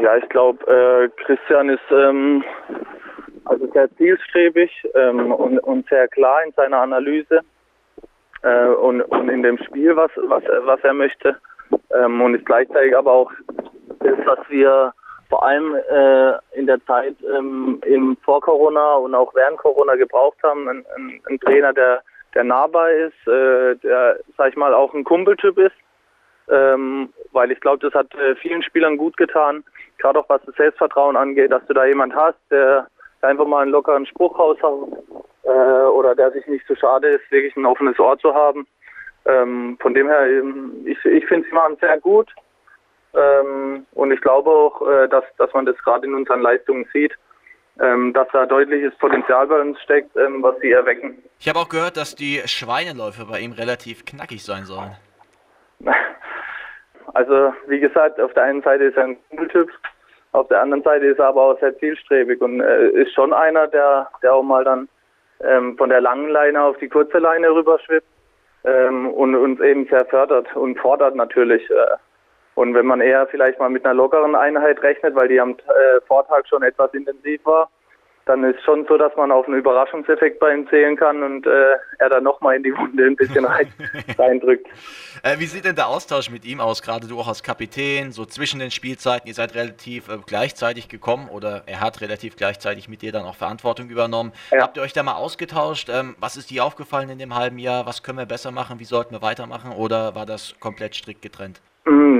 [0.02, 2.42] Ja, ich glaube, äh, Christian ist ähm,
[3.44, 7.40] also sehr zielstrebig ähm, und, und sehr klar in seiner Analyse
[8.42, 11.36] äh, und, und in dem Spiel, was, was, er- was er möchte.
[11.94, 13.30] Ähm, und ist gleichzeitig aber auch
[14.00, 14.92] das, was wir
[15.30, 20.36] vor allem äh, in der Zeit ähm, im vor Corona und auch während Corona gebraucht
[20.42, 22.02] haben, ein, ein, ein Trainer, der,
[22.34, 25.76] der nahbar ist, äh, der, sag ich mal, auch ein Kumpeltyp ist.
[26.50, 29.62] Ähm, weil ich glaube, das hat äh, vielen Spielern gut getan,
[29.98, 32.88] gerade auch was das Selbstvertrauen angeht, dass du da jemand hast, der
[33.20, 34.88] einfach mal einen lockeren Spruch raushaut
[35.44, 38.66] äh, oder der sich nicht zu schade ist, wirklich ein offenes Ohr zu haben.
[39.26, 42.34] Ähm, von dem her, ähm, ich, ich finde sie machen sehr gut
[43.14, 47.12] ähm, und ich glaube auch, äh, dass, dass man das gerade in unseren Leistungen sieht,
[47.80, 51.22] ähm, dass da deutliches Potenzial bei uns steckt, ähm, was sie erwecken.
[51.38, 54.96] Ich habe auch gehört, dass die Schweineläufe bei ihm relativ knackig sein sollen.
[57.12, 59.68] Also wie gesagt, auf der einen Seite ist er ein Kumpeltyp,
[60.30, 63.66] auf der anderen Seite ist er aber auch sehr zielstrebig und äh, ist schon einer,
[63.66, 64.88] der, der auch mal dann
[65.40, 68.06] ähm, von der langen Leine auf die kurze Leine rüberschwippt
[68.64, 71.68] ähm, und uns eben sehr fördert und fordert natürlich.
[71.68, 71.96] Äh,
[72.60, 76.00] und wenn man eher vielleicht mal mit einer lockeren Einheit rechnet, weil die am äh,
[76.06, 77.70] Vortag schon etwas intensiv war,
[78.26, 81.76] dann ist schon so, dass man auf einen Überraschungseffekt bei ihm zählen kann und äh,
[81.98, 83.72] er dann nochmal in die Wunde ein bisschen rein,
[84.18, 84.66] reindrückt.
[85.22, 86.82] Äh, wie sieht denn der Austausch mit ihm aus?
[86.82, 89.26] Gerade du auch als Kapitän, so zwischen den Spielzeiten.
[89.26, 93.36] Ihr seid relativ äh, gleichzeitig gekommen oder er hat relativ gleichzeitig mit dir dann auch
[93.36, 94.32] Verantwortung übernommen.
[94.50, 94.64] Ja.
[94.64, 95.88] Habt ihr euch da mal ausgetauscht?
[95.88, 97.86] Ähm, was ist dir aufgefallen in dem halben Jahr?
[97.86, 98.78] Was können wir besser machen?
[98.80, 99.72] Wie sollten wir weitermachen?
[99.72, 101.62] Oder war das komplett strikt getrennt?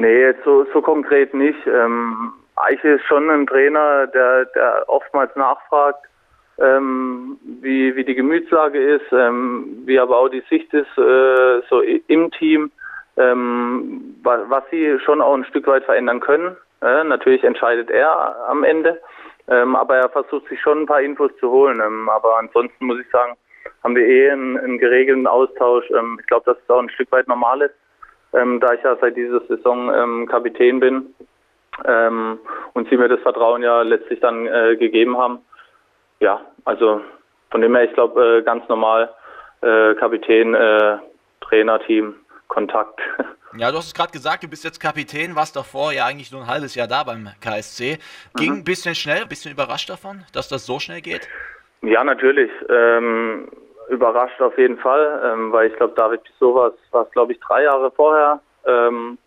[0.01, 1.67] Nee, so, so konkret nicht.
[1.67, 6.07] Ähm, Eiche ist schon ein Trainer, der, der oftmals nachfragt,
[6.59, 11.83] ähm, wie, wie die Gemütslage ist, ähm, wie aber auch die Sicht ist, äh, so
[11.83, 12.71] im Team,
[13.19, 16.57] ähm, wa- was sie schon auch ein Stück weit verändern können.
[16.81, 18.99] Äh, natürlich entscheidet er am Ende,
[19.49, 21.79] ähm, aber er versucht sich schon ein paar Infos zu holen.
[21.85, 23.35] Ähm, aber ansonsten muss ich sagen,
[23.85, 25.85] haben wir eh einen, einen geregelten Austausch.
[25.91, 27.75] Ähm, ich glaube, dass es auch ein Stück weit normal ist
[28.33, 31.15] ähm, da ich ja seit dieser Saison ähm, Kapitän bin
[31.85, 32.39] ähm,
[32.75, 35.41] und sie mir das Vertrauen ja letztlich dann äh, gegeben haben.
[36.21, 37.01] Ja, also
[37.51, 39.13] von dem her, ich glaube, äh, ganz normal
[39.63, 40.99] äh, Kapitän, äh,
[41.41, 42.15] Trainerteam,
[42.49, 43.01] Kontakt.
[43.59, 46.43] Ja, du hast es gerade gesagt, du bist jetzt Kapitän, warst davor ja eigentlich nur
[46.43, 47.99] ein halbes Jahr da beim KSC.
[48.37, 51.29] Ging ein bisschen schnell, ein bisschen überrascht davon, dass das so schnell geht?
[51.83, 52.49] Ja, natürlich.
[52.69, 53.49] Ähm,
[53.91, 57.65] überrascht auf jeden Fall, ähm, weil ich glaube, David Pissot war es, glaube ich, drei
[57.65, 58.41] Jahre vorher.
[58.65, 59.19] Ähm,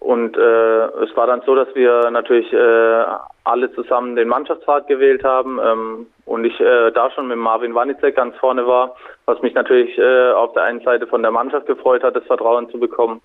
[0.00, 3.04] und äh, es war dann so, dass wir natürlich äh,
[3.44, 8.16] alle zusammen den Mannschaftsrat gewählt haben ähm, und ich äh, da schon mit Marvin Wanicek
[8.16, 8.94] ganz vorne war,
[9.26, 12.70] was mich natürlich äh, auf der einen Seite von der Mannschaft gefreut hat, das Vertrauen
[12.70, 13.20] zu bekommen.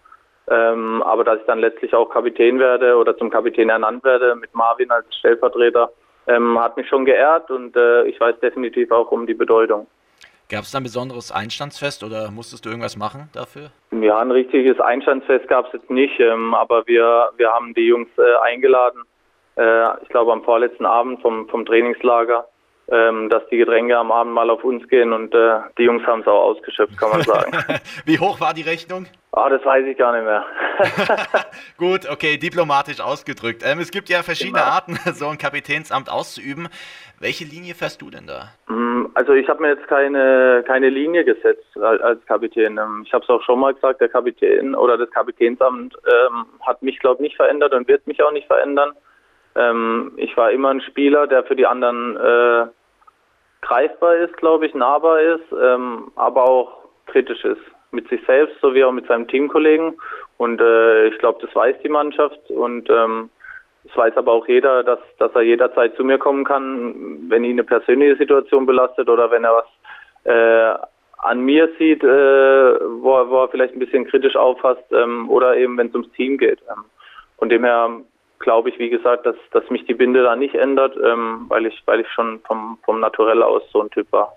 [0.49, 4.53] Ähm, aber dass ich dann letztlich auch Kapitän werde oder zum Kapitän ernannt werde mit
[4.55, 5.91] Marvin als Stellvertreter,
[6.27, 9.87] ähm, hat mich schon geehrt und äh, ich weiß definitiv auch um die Bedeutung.
[10.49, 13.69] Gab es da ein besonderes Einstandsfest oder musstest du irgendwas machen dafür?
[13.91, 18.09] Ja, ein richtiges Einstandsfest gab es jetzt nicht, ähm, aber wir, wir haben die Jungs
[18.17, 19.03] äh, eingeladen,
[19.57, 22.47] äh, ich glaube am vorletzten Abend vom, vom Trainingslager,
[22.89, 26.21] ähm, dass die Getränke am Abend mal auf uns gehen und äh, die Jungs haben
[26.21, 27.51] es auch ausgeschöpft, kann man sagen.
[28.05, 29.05] Wie hoch war die Rechnung?
[29.33, 30.45] Ah, das weiß ich gar nicht mehr.
[31.77, 33.61] Gut, okay, diplomatisch ausgedrückt.
[33.65, 34.71] Ähm, es gibt ja verschiedene Genau.
[34.71, 36.69] Arten, so ein Kapitänsamt auszuüben.
[37.19, 38.49] Welche Linie fährst du denn da?
[38.67, 42.77] Mm, Also ich habe mir jetzt keine, keine Linie gesetzt al- als Kapitän.
[42.77, 46.81] Ähm, Ich habe es auch schon mal gesagt, der Kapitän oder das Kapitänsamt ähm, hat
[46.81, 48.93] mich, glaube ich, nicht verändert und wird mich auch nicht verändern.
[49.57, 52.67] Ähm, ich war immer ein Spieler, der für die anderen äh,
[53.61, 57.61] greifbar ist, glaube ich, nahbar ist, ähm, aber auch kritisch ist.
[57.91, 59.97] mit sich selbst sowie auch mit seinem Teamkollegen.
[60.37, 63.29] Und äh, ich glaube, das weiß die Mannschaft und ähm,
[63.85, 67.53] es weiß aber auch jeder, dass, dass er jederzeit zu mir kommen kann, wenn ihn
[67.53, 69.65] eine persönliche Situation belastet oder wenn er was
[70.25, 70.87] äh,
[71.19, 75.55] an mir sieht, äh, wo, er, wo er vielleicht ein bisschen kritisch auffasst ähm, oder
[75.55, 76.59] eben wenn es ums Team geht.
[76.69, 76.83] Ähm,
[77.37, 77.89] von dem her
[78.39, 81.81] glaube ich, wie gesagt, dass, dass mich die Binde da nicht ändert, ähm, weil ich,
[81.85, 84.33] weil ich schon vom, vom Naturell aus so ein Typ war.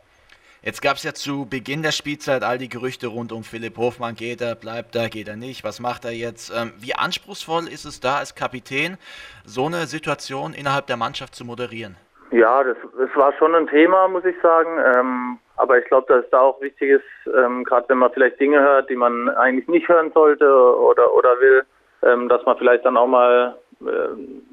[0.62, 4.14] Jetzt gab es ja zu Beginn der Spielzeit all die Gerüchte rund um Philipp Hofmann.
[4.14, 5.64] Geht er, bleibt er, geht er nicht?
[5.64, 6.50] Was macht er jetzt?
[6.54, 8.98] Ähm, wie anspruchsvoll ist es da als Kapitän,
[9.46, 11.96] so eine Situation innerhalb der Mannschaft zu moderieren?
[12.30, 14.78] Ja, das, das war schon ein Thema, muss ich sagen.
[14.94, 18.38] Ähm, aber ich glaube, dass es da auch wichtig ist, ähm, gerade wenn man vielleicht
[18.38, 21.64] Dinge hört, die man eigentlich nicht hören sollte oder, oder will,
[22.02, 23.56] ähm, dass man vielleicht dann auch mal,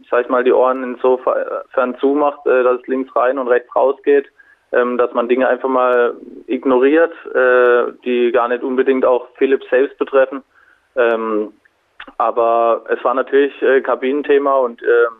[0.09, 3.95] sag ich mal, die Ohren insofern zumacht, äh, dass es links rein und rechts raus
[4.03, 4.27] geht
[4.71, 6.15] ähm, dass man Dinge einfach mal
[6.47, 10.43] ignoriert, äh, die gar nicht unbedingt auch Philipp selbst betreffen.
[10.95, 11.53] Ähm,
[12.17, 15.13] aber es war natürlich äh, Kabinenthema und ähm,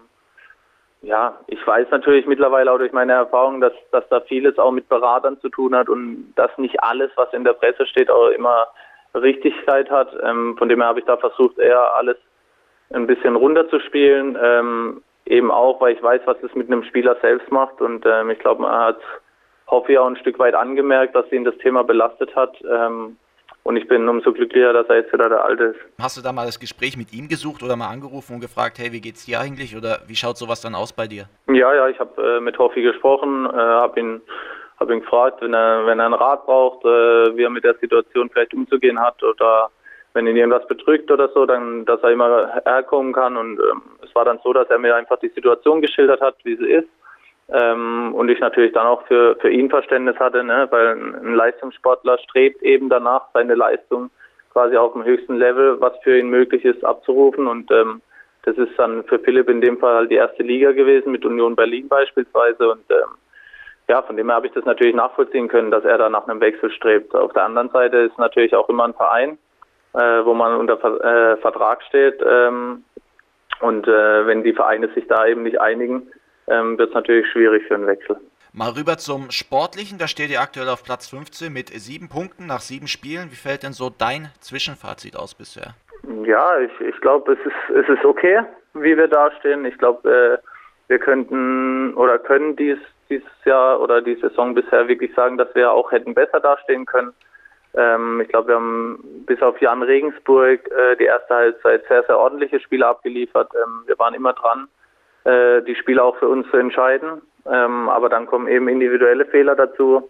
[1.02, 4.90] ja, ich weiß natürlich mittlerweile auch durch meine Erfahrung, dass, dass da vieles auch mit
[4.90, 8.68] Beratern zu tun hat und dass nicht alles, was in der Presse steht, auch immer
[9.14, 10.10] Richtigkeit hat.
[10.58, 12.18] Von dem her habe ich da versucht, eher alles
[12.92, 14.38] ein bisschen runterzuspielen.
[14.42, 18.30] Ähm, eben auch, weil ich weiß, was es mit einem Spieler selbst macht und ähm,
[18.30, 19.00] ich glaube, man hat
[19.68, 22.56] hoffe ich auch ein Stück weit angemerkt, dass ihn das Thema belastet hat.
[22.64, 23.18] Ähm,
[23.64, 25.80] und ich bin umso glücklicher, dass er jetzt wieder der Alte ist.
[26.00, 28.94] Hast du da mal das Gespräch mit ihm gesucht oder mal angerufen und gefragt, hey,
[28.94, 29.76] wie geht's dir eigentlich?
[29.76, 31.26] Oder wie schaut sowas dann aus bei dir?
[31.48, 34.22] Ja, ja, ich habe äh, mit Hoffi gesprochen, äh, habe ihn,
[34.80, 37.76] hab ihn gefragt, wenn er, wenn er einen Rat braucht, äh, wie er mit der
[37.76, 39.70] Situation vielleicht umzugehen hat oder
[40.18, 43.38] wenn ihn irgendwas bedrückt oder so, dann, dass er immer herkommen kann.
[43.38, 46.56] Und ähm, es war dann so, dass er mir einfach die Situation geschildert hat, wie
[46.56, 46.90] sie ist
[47.50, 50.68] ähm, und ich natürlich dann auch für, für ihn Verständnis hatte, ne?
[50.72, 54.10] weil ein Leistungssportler strebt eben danach, seine Leistung
[54.54, 57.46] quasi auf dem höchsten Level, was für ihn möglich ist, abzurufen.
[57.46, 58.02] Und ähm,
[58.42, 61.56] das ist dann für Philipp in dem Fall halt die erste Liga gewesen, mit Union
[61.56, 62.72] Berlin beispielsweise.
[62.72, 63.16] Und ähm,
[63.88, 66.42] ja, von dem her habe ich das natürlich nachvollziehen können, dass er da nach einem
[66.42, 67.14] Wechsel strebt.
[67.14, 69.38] Auf der anderen Seite ist natürlich auch immer ein Verein,
[69.94, 72.22] äh, wo man unter äh, Vertrag steht.
[72.26, 72.84] Ähm,
[73.62, 76.12] und äh, wenn die Vereine sich da eben nicht einigen,
[76.48, 78.18] ähm, wird es natürlich schwierig für einen Wechsel.
[78.54, 80.00] Mal rüber zum Sportlichen.
[80.00, 83.30] Da steht ihr aktuell auf Platz 15 mit sieben Punkten nach sieben Spielen.
[83.30, 85.76] Wie fällt denn so dein Zwischenfazit aus bisher?
[86.26, 88.42] Ja, ich, ich glaube, es ist, es ist okay,
[88.74, 89.66] wie wir dastehen.
[89.66, 90.48] Ich glaube, äh,
[90.88, 92.78] wir könnten oder können dies,
[93.10, 97.14] dieses Jahr oder die Saison bisher wirklich sagen, dass wir auch hätten besser dastehen können.
[97.76, 102.18] Ähm, ich glaube, wir haben bis auf Jan Regensburg äh, die erste Halbzeit sehr, sehr
[102.18, 103.52] ordentliche Spiele abgeliefert.
[103.56, 104.68] Ähm, wir waren immer dran
[105.28, 107.22] äh, die Spiele auch für uns zu entscheiden.
[107.46, 110.10] Ähm, aber dann kommen eben individuelle Fehler dazu,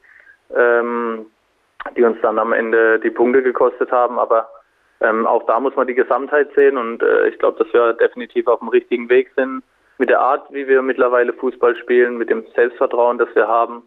[0.55, 1.25] ähm,
[1.95, 4.19] die uns dann am Ende die Punkte gekostet haben.
[4.19, 4.47] Aber
[5.01, 8.47] ähm, auch da muss man die Gesamtheit sehen und äh, ich glaube, dass wir definitiv
[8.47, 9.63] auf dem richtigen Weg sind
[9.99, 13.83] mit der Art, wie wir mittlerweile Fußball spielen, mit dem Selbstvertrauen, das wir haben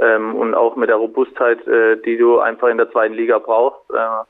[0.00, 3.90] ähm, und auch mit der Robustheit, äh, die du einfach in der zweiten Liga brauchst.
[3.90, 4.24] Äh,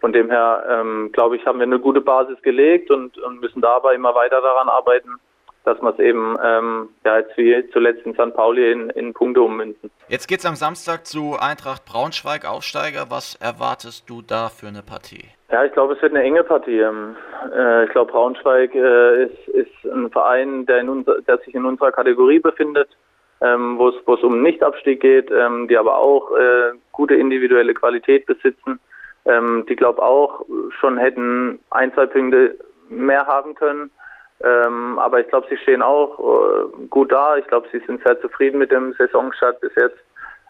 [0.00, 3.60] von dem her, ähm, glaube ich, haben wir eine gute Basis gelegt und, und müssen
[3.60, 5.20] dabei immer weiter daran arbeiten,
[5.64, 8.34] dass wir es eben ähm, ja, jetzt wie zuletzt in St.
[8.34, 9.90] Pauli in, in Punkte ummünzen.
[10.08, 13.10] Jetzt geht es am Samstag zu Eintracht Braunschweig, Aufsteiger.
[13.10, 15.28] Was erwartest du da für eine Partie?
[15.50, 16.78] Ja, ich glaube, es wird eine enge Partie.
[16.78, 17.16] Ähm,
[17.54, 21.66] äh, ich glaube, Braunschweig äh, ist, ist ein Verein, der, in unser, der sich in
[21.66, 22.88] unserer Kategorie befindet,
[23.40, 28.78] ähm, wo es um Nichtabstieg geht, ähm, die aber auch äh, gute individuelle Qualität besitzen,
[29.24, 30.44] ähm, die glaube auch
[30.78, 32.56] schon hätten ein, zwei Punkte
[32.88, 33.90] mehr haben können.
[34.42, 37.36] Ähm, aber ich glaube, sie stehen auch äh, gut da.
[37.36, 39.98] Ich glaube, sie sind sehr zufrieden mit dem Saisonstart bis jetzt.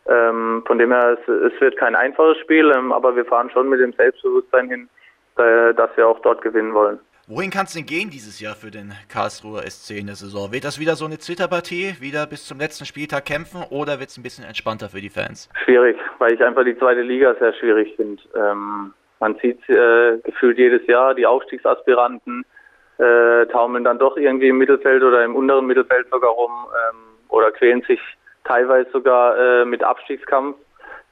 [0.07, 3.68] Ähm, von dem her, es, es, wird kein einfaches Spiel, ähm, aber wir fahren schon
[3.68, 4.88] mit dem Selbstbewusstsein hin,
[5.37, 6.98] äh, dass wir auch dort gewinnen wollen.
[7.30, 10.50] Wohin kann es denn gehen dieses Jahr für den Karlsruher SC in der Saison?
[10.50, 14.18] Wird das wieder so eine Zitterpartie, wieder bis zum letzten Spieltag kämpfen oder wird es
[14.18, 15.48] ein bisschen entspannter für die Fans?
[15.62, 18.20] Schwierig, weil ich einfach die zweite Liga sehr schwierig finde.
[18.34, 22.44] Ähm, man sieht äh, gefühlt jedes Jahr die Aufstiegsaspiranten,
[22.98, 27.52] äh, taumeln dann doch irgendwie im Mittelfeld oder im unteren Mittelfeld sogar rum ähm, oder
[27.52, 28.00] quälen sich
[28.42, 30.56] teilweise sogar äh, mit Abstiegskampf,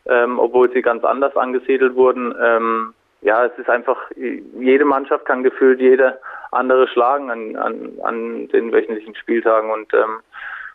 [0.07, 2.35] ähm, obwohl sie ganz anders angesiedelt wurden.
[2.43, 6.19] Ähm, ja, es ist einfach, jede Mannschaft kann gefühlt jede
[6.53, 10.21] andere schlagen an, an, an den wöchentlichen Spieltagen und ähm,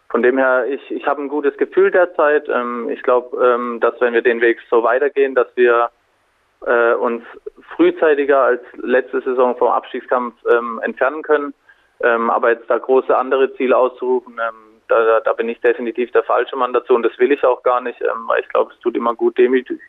[0.09, 2.47] von dem her, ich, ich habe ein gutes Gefühl derzeit.
[2.47, 5.89] Ähm, ich glaube, ähm, dass wenn wir den Weg so weitergehen, dass wir
[6.67, 7.23] äh, uns
[7.75, 11.55] frühzeitiger als letzte Saison vom Abstiegskampf ähm, entfernen können.
[12.01, 16.23] Ähm, aber jetzt da große andere Ziele auszurufen, ähm, da, da, bin ich definitiv der
[16.23, 18.79] falsche Mann dazu und das will ich auch gar nicht, ähm, weil ich glaube, es
[18.81, 19.79] tut immer gut, demütig,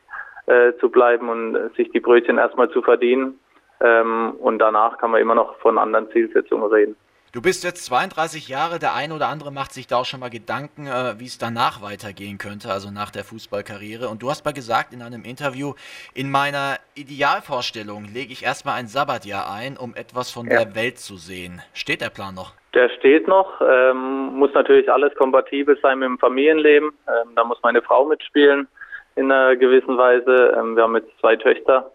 [0.47, 3.39] äh, zu bleiben und sich die Brötchen erstmal zu verdienen.
[3.81, 6.97] Ähm, und danach kann man immer noch von anderen Zielsetzungen reden.
[7.35, 10.31] Du bist jetzt 32 Jahre, der eine oder andere macht sich da auch schon mal
[10.31, 14.09] Gedanken, äh, wie es danach weitergehen könnte, also nach der Fußballkarriere.
[14.09, 15.75] Und du hast mal gesagt in einem Interview,
[16.15, 20.63] in meiner Idealvorstellung lege ich erstmal ein Sabbatjahr ein, um etwas von ja.
[20.63, 21.61] der Welt zu sehen.
[21.73, 22.53] Steht der Plan noch?
[22.73, 26.91] Der steht noch, ähm, muss natürlich alles kompatibel sein mit dem Familienleben.
[27.09, 28.69] Ähm, da muss meine Frau mitspielen
[29.17, 30.55] in einer gewissen Weise.
[30.59, 31.91] Ähm, wir haben jetzt zwei Töchter.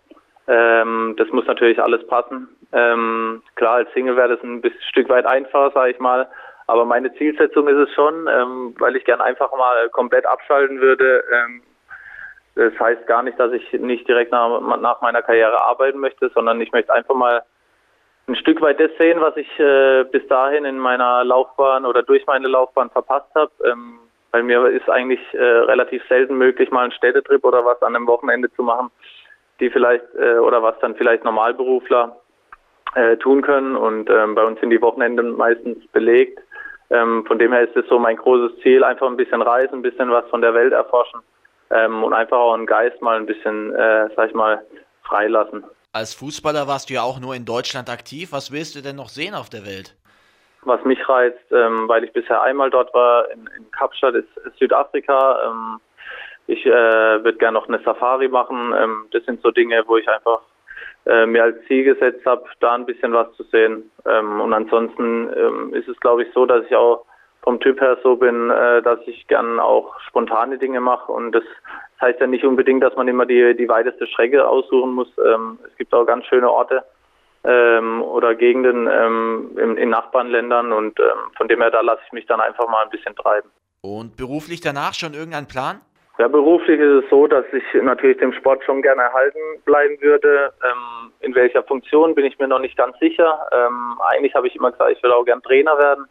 [0.48, 2.48] Ähm, das muss natürlich alles passen.
[2.72, 6.28] Ähm, klar, als Single wäre das ein bisschen, Stück weit einfacher, sage ich mal.
[6.68, 8.26] Aber meine Zielsetzung ist es schon,
[8.78, 11.24] weil ich gern einfach mal komplett abschalten würde.
[12.54, 16.62] Das heißt gar nicht, dass ich nicht direkt nach, nach, meiner Karriere arbeiten möchte, sondern
[16.62, 17.42] ich möchte einfach mal
[18.28, 22.28] ein Stück weit das sehen, was ich äh, bis dahin in meiner Laufbahn oder durch
[22.28, 23.52] meine Laufbahn verpasst habe.
[24.32, 28.08] Bei mir ist eigentlich äh, relativ selten möglich, mal einen Städtetrip oder was an einem
[28.08, 28.92] Wochenende zu machen,
[29.60, 32.16] die vielleicht äh, oder was dann vielleicht Normalberufler
[32.96, 33.76] äh, tun können.
[33.76, 36.40] Und ähm, bei uns sind die Wochenenden meistens belegt.
[36.92, 39.82] Ähm, von dem her ist es so mein großes Ziel, einfach ein bisschen reisen, ein
[39.82, 41.22] bisschen was von der Welt erforschen
[41.72, 44.64] ähm, und einfach auch einen Geist mal ein bisschen, äh, sag ich mal,
[45.04, 45.64] freilassen.
[45.92, 48.32] Als Fußballer warst du ja auch nur in Deutschland aktiv.
[48.32, 49.96] Was willst du denn noch sehen auf der Welt?
[50.64, 54.58] Was mich reizt, ähm, weil ich bisher einmal dort war, in, in Kapstadt ist, ist
[54.58, 55.48] Südafrika.
[55.48, 55.80] Ähm,
[56.48, 58.74] ich äh, würde gerne noch eine Safari machen.
[58.78, 60.42] Ähm, das sind so Dinge, wo ich einfach
[61.06, 63.90] äh, mir als Ziel gesetzt habe, da ein bisschen was zu sehen.
[64.06, 67.06] Ähm, und ansonsten ähm, ist es, glaube ich, so, dass ich auch
[67.42, 71.12] vom Typ her so bin, äh, dass ich gern auch spontane Dinge mache.
[71.12, 71.44] Und das
[72.02, 75.10] heißt ja nicht unbedingt, dass man immer die, die weiteste Strecke aussuchen muss.
[75.26, 76.84] Ähm, es gibt auch ganz schöne Orte
[77.50, 82.12] ähm, oder Gegenden ähm, in, in, Nachbarländern und ähm, von dem her, da lasse ich
[82.12, 83.50] mich dann einfach mal ein bisschen treiben.
[83.82, 85.82] Und beruflich danach schon irgendein Plan?
[86.20, 90.54] Ja, beruflich ist es so, dass ich natürlich dem Sport schon gerne erhalten bleiben würde.
[90.64, 93.48] Ähm, in welcher Funktion bin ich mir noch nicht ganz sicher.
[93.52, 96.06] Ähm, eigentlich habe ich immer gesagt, ich will auch gern Trainer werden.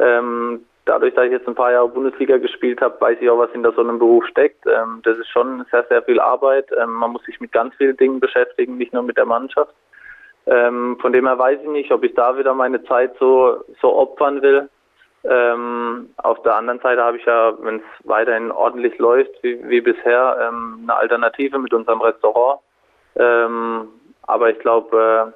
[0.00, 3.52] Ähm, dadurch, dass ich jetzt ein paar Jahre Bundesliga gespielt habe, weiß ich auch, was
[3.52, 4.66] hinter so einem Beruf steckt.
[4.66, 6.66] Ähm, das ist schon sehr, sehr viel Arbeit.
[6.76, 9.72] Ähm, man muss sich mit ganz vielen Dingen beschäftigen, nicht nur mit der Mannschaft.
[10.46, 13.96] Ähm, von dem her weiß ich nicht, ob ich da wieder meine Zeit so, so
[13.96, 14.68] opfern will.
[15.24, 19.80] Ähm, auf der anderen Seite habe ich ja, wenn es weiterhin ordentlich läuft, wie, wie
[19.80, 22.60] bisher, ähm, eine Alternative mit unserem Restaurant.
[23.16, 23.88] Ähm,
[24.22, 25.32] aber ich glaube,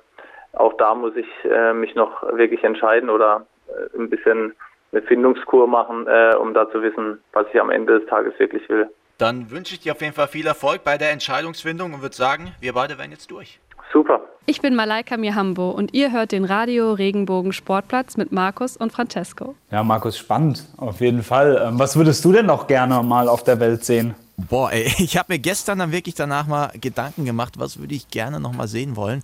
[0.53, 4.55] äh, auch da muss ich äh, mich noch wirklich entscheiden oder äh, ein bisschen
[4.93, 8.69] eine Findungskur machen, äh, um da zu wissen, was ich am Ende des Tages wirklich
[8.69, 8.91] will.
[9.19, 12.55] Dann wünsche ich dir auf jeden Fall viel Erfolg bei der Entscheidungsfindung und würde sagen,
[12.61, 13.59] wir beide werden jetzt durch.
[13.93, 14.21] Super.
[14.51, 19.55] Ich bin Malaika Mihambo und ihr hört den Radio Regenbogen Sportplatz mit Markus und Francesco.
[19.71, 21.63] Ja, Markus, spannend, auf jeden Fall.
[21.63, 24.15] Ähm, was würdest du denn noch gerne mal auf der Welt sehen?
[24.39, 28.09] Boah, ey, ich habe mir gestern dann wirklich danach mal Gedanken gemacht, was würde ich
[28.09, 29.23] gerne noch mal sehen wollen.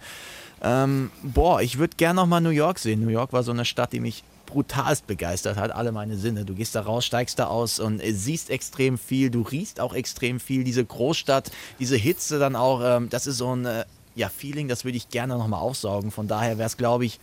[0.62, 3.00] Ähm, boah, ich würde gerne noch mal New York sehen.
[3.00, 6.44] New York war so eine Stadt, die mich brutalst begeistert hat, alle meine Sinne.
[6.44, 10.38] Du gehst da raus, steigst da aus und siehst extrem viel, du riechst auch extrem
[10.38, 10.64] viel.
[10.64, 14.84] Diese Großstadt, diese Hitze dann auch, ähm, das ist so ein äh, ja, Feeling, das
[14.84, 16.10] würde ich gerne nochmal aufsaugen.
[16.10, 17.18] Von daher wäre es, glaube ich,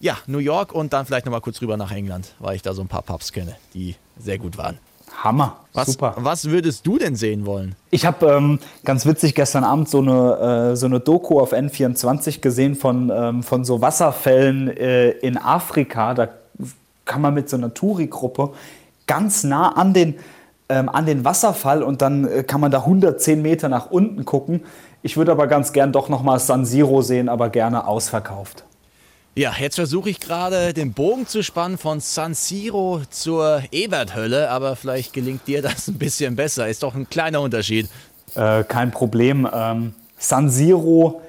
[0.00, 2.82] ja, New York und dann vielleicht nochmal kurz rüber nach England, weil ich da so
[2.82, 4.78] ein paar Pubs kenne, die sehr gut waren.
[5.22, 6.14] Hammer, was, super.
[6.18, 7.74] Was würdest du denn sehen wollen?
[7.90, 12.40] Ich habe ähm, ganz witzig gestern Abend so eine, äh, so eine Doku auf N24
[12.40, 16.12] gesehen von, ähm, von so Wasserfällen äh, in Afrika.
[16.12, 16.28] Da
[17.04, 18.52] kann man mit so einer Touri-Gruppe
[19.06, 20.16] ganz nah an den,
[20.68, 24.64] ähm, an den Wasserfall und dann äh, kann man da 110 Meter nach unten gucken.
[25.06, 28.64] Ich würde aber ganz gern doch nochmal San Siro sehen, aber gerne ausverkauft.
[29.36, 34.74] Ja, jetzt versuche ich gerade den Bogen zu spannen von San Siro zur Eberthölle, aber
[34.74, 36.66] vielleicht gelingt dir das ein bisschen besser.
[36.66, 37.88] Ist doch ein kleiner Unterschied.
[38.34, 39.48] Äh, kein Problem.
[39.54, 41.22] Ähm, San Siro,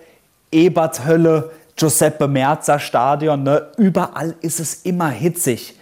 [0.52, 3.68] Eberthölle, Giuseppe Merza Stadion, ne?
[3.78, 5.76] überall ist es immer hitzig.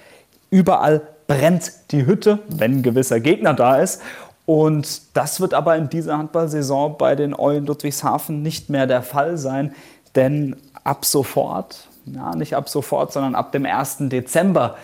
[0.49, 4.01] Überall brennt die Hütte, wenn ein gewisser Gegner da ist.
[4.45, 9.37] Und das wird aber in dieser Handballsaison bei den Eulen Ludwigshafen nicht mehr der Fall
[9.37, 9.73] sein,
[10.15, 13.97] denn ab sofort, ja, nicht ab sofort, sondern ab dem 1.
[14.01, 14.75] Dezember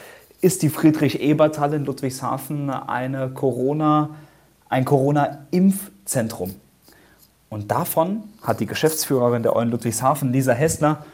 [0.42, 4.10] ist die Friedrich-Ebert-Halle in Ludwigshafen eine Corona,
[4.70, 6.56] ein Corona-Impfzentrum.
[7.50, 11.06] Und davon hat die Geschäftsführerin der Eulen Ludwigshafen, Lisa Hessler,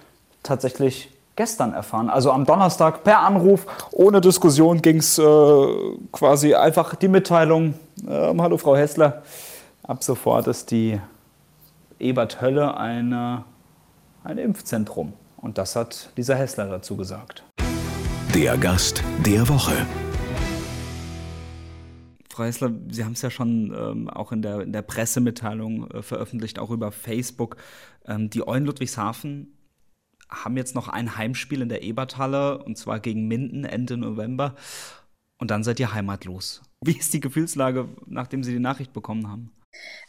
[0.43, 2.09] tatsächlich gestern erfahren.
[2.09, 5.23] Also am Donnerstag per Anruf, ohne Diskussion ging es äh,
[6.11, 7.73] quasi einfach die Mitteilung,
[8.05, 9.23] äh, hallo Frau Hessler,
[9.83, 10.99] ab sofort ist die
[11.99, 13.45] Ebert Hölle eine,
[14.23, 15.13] ein Impfzentrum.
[15.37, 17.43] Und das hat dieser Hessler dazu gesagt.
[18.33, 19.85] Der Gast der Woche.
[22.29, 26.01] Frau Hessler, Sie haben es ja schon ähm, auch in der, in der Pressemitteilung äh,
[26.03, 27.57] veröffentlicht, auch über Facebook.
[28.05, 29.57] Ähm, die Eulen Ludwigshafen
[30.29, 34.55] haben jetzt noch ein Heimspiel in der Eberthalle und zwar gegen Minden Ende November.
[35.39, 36.61] Und dann seid ihr heimatlos.
[36.81, 39.51] Wie ist die Gefühlslage, nachdem Sie die Nachricht bekommen haben?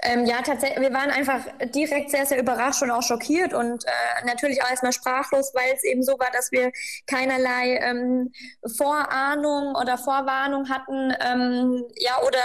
[0.03, 1.41] Ähm, ja, tatsächlich, wir waren einfach
[1.75, 5.83] direkt sehr, sehr überrascht und auch schockiert und äh, natürlich auch erstmal sprachlos, weil es
[5.83, 6.71] eben so war, dass wir
[7.07, 8.33] keinerlei ähm,
[8.77, 12.39] Vorahnung oder Vorwarnung hatten, ähm, ja, oder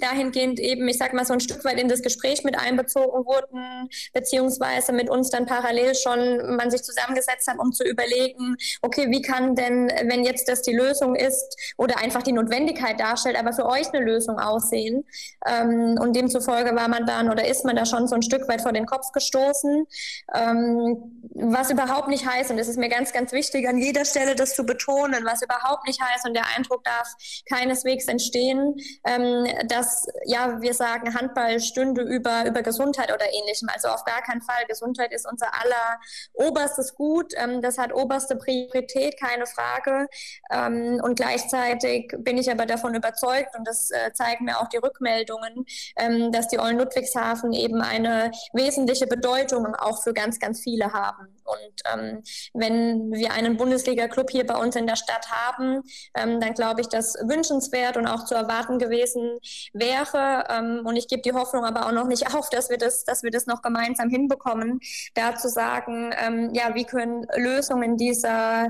[0.00, 3.88] dahingehend eben, ich sag mal, so ein Stück weit in das Gespräch mit einbezogen wurden,
[4.12, 9.22] beziehungsweise mit uns dann parallel schon man sich zusammengesetzt hat, um zu überlegen, okay, wie
[9.22, 13.64] kann denn, wenn jetzt das die Lösung ist oder einfach die Notwendigkeit darstellt, aber für
[13.64, 15.06] euch eine Lösung aussehen
[15.46, 18.48] ähm, und demzufolge Frage, war man dann oder ist man da schon so ein Stück
[18.48, 19.86] weit vor den Kopf gestoßen?
[20.34, 24.34] Ähm, was überhaupt nicht heißt, und das ist mir ganz, ganz wichtig, an jeder Stelle
[24.34, 27.08] das zu betonen, was überhaupt nicht heißt, und der Eindruck darf
[27.48, 28.74] keineswegs entstehen,
[29.06, 33.68] ähm, dass, ja, wir sagen, Handball stünde über, über Gesundheit oder ähnlichem.
[33.72, 34.66] Also auf gar keinen Fall.
[34.68, 36.00] Gesundheit ist unser aller
[36.34, 37.34] oberstes Gut.
[37.36, 40.08] Ähm, das hat oberste Priorität, keine Frage.
[40.50, 44.78] Ähm, und gleichzeitig bin ich aber davon überzeugt, und das äh, zeigen mir auch die
[44.78, 45.64] Rückmeldungen,
[45.96, 51.28] ähm, die Eulen Ludwigshafen eben eine wesentliche Bedeutung auch für ganz, ganz viele haben.
[51.44, 52.22] Und ähm,
[52.52, 55.82] wenn wir einen Bundesliga-Club hier bei uns in der Stadt haben,
[56.14, 59.38] ähm, dann glaube ich, dass wünschenswert und auch zu erwarten gewesen
[59.72, 60.44] wäre.
[60.50, 63.22] Ähm, und ich gebe die Hoffnung aber auch noch nicht auf, dass wir das, dass
[63.22, 64.80] wir das noch gemeinsam hinbekommen,
[65.14, 68.68] da zu sagen, ähm, ja, wie können Lösungen dieser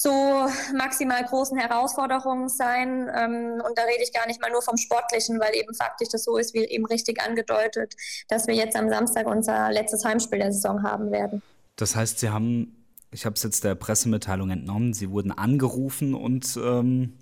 [0.00, 0.46] so
[0.76, 3.10] maximal großen Herausforderungen sein.
[3.14, 6.24] Ähm, und da rede ich gar nicht mal nur vom Sportlichen, weil eben faktisch das
[6.24, 7.94] so ist, wie eben richtig angedeutet,
[8.28, 11.42] dass wir jetzt am Samstag unser letztes Heimspiel der Saison haben werden.
[11.76, 12.76] Das heißt, Sie haben,
[13.10, 17.14] ich habe es jetzt der Pressemitteilung entnommen, Sie wurden angerufen und ähm,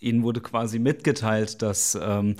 [0.00, 2.36] Ihnen wurde quasi mitgeteilt, dass ähm,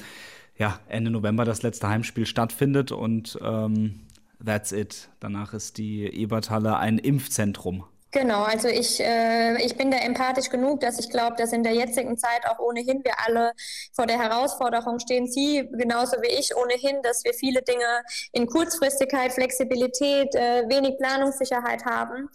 [0.56, 4.00] ja, Ende November das letzte Heimspiel stattfindet und ähm,
[4.44, 5.08] that's it.
[5.18, 7.84] Danach ist die Eberthalle ein Impfzentrum.
[8.12, 11.74] Genau, also ich, äh, ich bin da empathisch genug, dass ich glaube, dass in der
[11.74, 13.52] jetzigen Zeit auch ohnehin wir alle
[13.94, 18.02] vor der Herausforderung stehen, Sie genauso wie ich ohnehin, dass wir viele Dinge
[18.32, 22.28] in Kurzfristigkeit, Flexibilität, äh, wenig Planungssicherheit haben.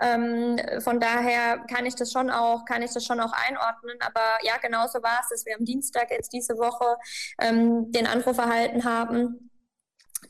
[0.00, 3.98] Ähm, von daher kann ich das schon auch, kann ich das schon auch einordnen.
[4.00, 6.96] Aber ja, genauso war es, dass wir am Dienstag jetzt diese Woche
[7.40, 9.47] ähm, den Anruf erhalten haben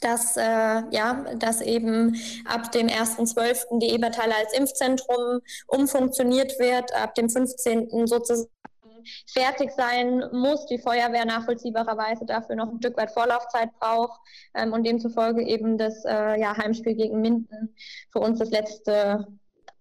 [0.01, 0.43] dass, äh,
[0.91, 3.79] ja, dass eben ab dem 1.12.
[3.81, 8.07] die Eberthaler als Impfzentrum umfunktioniert wird, ab dem 15.
[8.07, 8.49] sozusagen
[9.27, 14.21] fertig sein muss, die Feuerwehr nachvollziehbarerweise dafür noch ein Stück weit Vorlaufzeit braucht
[14.55, 17.75] ähm, und demzufolge eben das äh, ja, Heimspiel gegen Minden
[18.11, 19.27] für uns das letzte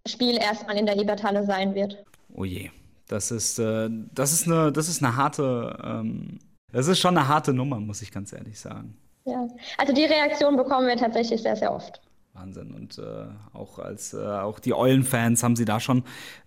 [0.07, 2.03] Spiel erstmal in der Eberthalle sein wird.
[2.34, 2.70] Oh je,
[3.07, 6.39] das ist, äh, das ist, eine, das ist eine harte, ähm,
[6.72, 8.97] das ist schon eine harte Nummer, muss ich ganz ehrlich sagen.
[9.28, 9.45] Ja,
[9.78, 12.01] also die Reaktion bekommen wir tatsächlich sehr, sehr oft.
[12.34, 12.71] Wahnsinn.
[12.73, 16.03] Und äh, auch als äh, auch die Eulen-Fans, haben Sie da schon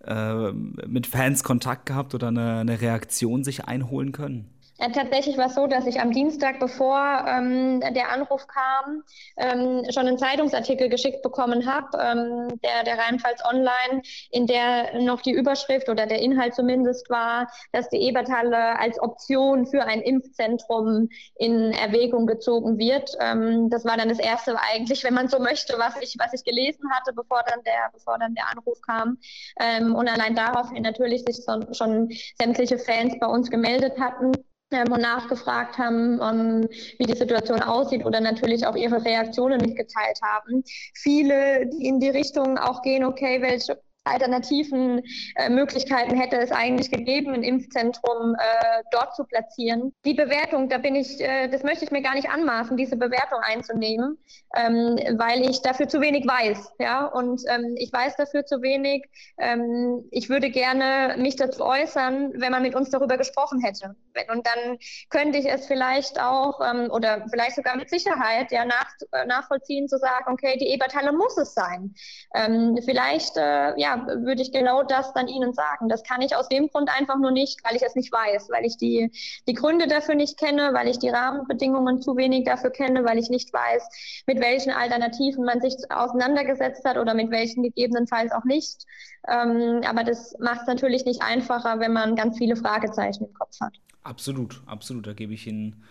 [0.07, 4.49] äh, mit Fans Kontakt gehabt oder eine, eine Reaktion sich einholen können?
[4.81, 9.03] Ja, tatsächlich war es so, dass ich am Dienstag, bevor ähm, der Anruf kam,
[9.37, 14.01] ähm, schon einen Zeitungsartikel geschickt bekommen habe, ähm, der, der Rheinpfalz Online,
[14.31, 19.67] in der noch die Überschrift oder der Inhalt zumindest war, dass die Eberthalle als Option
[19.67, 23.11] für ein Impfzentrum in Erwägung gezogen wird.
[23.21, 26.43] Ähm, das war dann das erste eigentlich, wenn man so möchte, was ich, was ich
[26.43, 29.19] gelesen hatte, bevor dann der, bevor dann der Anruf kam.
[29.61, 32.09] Ähm, und allein daraufhin natürlich sich so, schon
[32.41, 34.33] sämtliche Fans bei uns gemeldet hatten
[34.71, 36.69] ähm, und nachgefragt haben, ähm,
[36.99, 40.63] wie die Situation aussieht oder natürlich auch ihre Reaktionen mitgeteilt haben.
[40.95, 45.03] Viele, die in die Richtung auch gehen, okay, welche alternativen
[45.37, 49.93] äh, Möglichkeiten hätte es eigentlich gegeben, ein Impfzentrum äh, dort zu platzieren.
[50.05, 53.41] Die Bewertung, da bin ich, äh, das möchte ich mir gar nicht anmaßen, diese Bewertung
[53.43, 54.19] einzunehmen,
[54.57, 56.73] ähm, weil ich dafür zu wenig weiß.
[56.79, 59.05] Ja, und ähm, ich weiß dafür zu wenig.
[59.39, 63.97] Ähm, ich würde gerne mich dazu äußern, wenn man mit uns darüber gesprochen hätte.
[64.33, 64.79] Und dann
[65.11, 69.89] könnte ich es vielleicht auch ähm, oder vielleicht sogar mit Sicherheit ja nach, äh, nachvollziehen
[69.89, 71.95] zu sagen, okay, die Eberthalle muss es sein.
[72.35, 75.89] Ähm, vielleicht äh, würde ich genau das dann Ihnen sagen.
[75.89, 78.65] Das kann ich aus dem Grund einfach nur nicht, weil ich es nicht weiß, weil
[78.65, 79.11] ich die,
[79.47, 83.31] die Gründe dafür nicht kenne, weil ich die Rahmenbedingungen zu wenig dafür kenne, weil ich
[83.31, 88.85] nicht weiß, mit welchen Alternativen man sich auseinandergesetzt hat oder mit welchen gegebenenfalls auch nicht.
[89.29, 93.61] Ähm, aber das macht es natürlich nicht einfacher, wenn man ganz viele Fragezeichen im Kopf
[93.61, 93.75] hat.
[94.03, 95.07] Absolut, absolut.
[95.07, 95.85] Da gebe ich Ihnen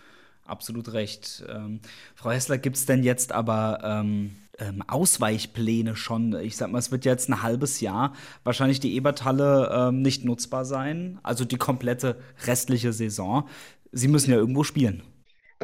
[0.50, 1.44] absolut recht.
[1.48, 1.80] Ähm,
[2.14, 6.34] Frau Hessler, gibt es denn jetzt aber ähm, ähm, Ausweichpläne schon?
[6.40, 10.64] Ich sag mal, es wird jetzt ein halbes Jahr wahrscheinlich die Eberthalle ähm, nicht nutzbar
[10.64, 13.48] sein, also die komplette restliche Saison.
[13.92, 15.02] Sie müssen ja irgendwo spielen.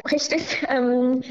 [0.05, 0.65] Richtig.
[0.69, 1.23] Ähm,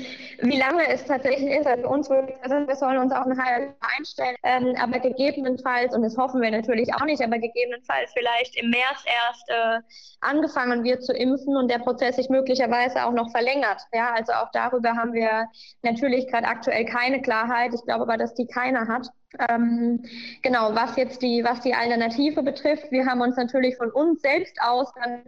[0.43, 4.37] wie lange es tatsächlich ist, also uns also wir sollen uns auch ein halbes einstellen,
[4.43, 9.05] ähm, aber gegebenenfalls, und das hoffen wir natürlich auch nicht, aber gegebenenfalls vielleicht im März
[9.07, 9.81] erst äh,
[10.21, 13.81] angefangen wird zu impfen und der Prozess sich möglicherweise auch noch verlängert.
[13.93, 15.47] Ja, also auch darüber haben wir
[15.83, 17.73] natürlich gerade aktuell keine Klarheit.
[17.73, 19.09] Ich glaube aber, dass die keiner hat.
[19.49, 20.05] Ähm,
[20.43, 24.57] genau, was jetzt die, was die Alternative betrifft, wir haben uns natürlich von uns selbst
[24.61, 25.23] aus dann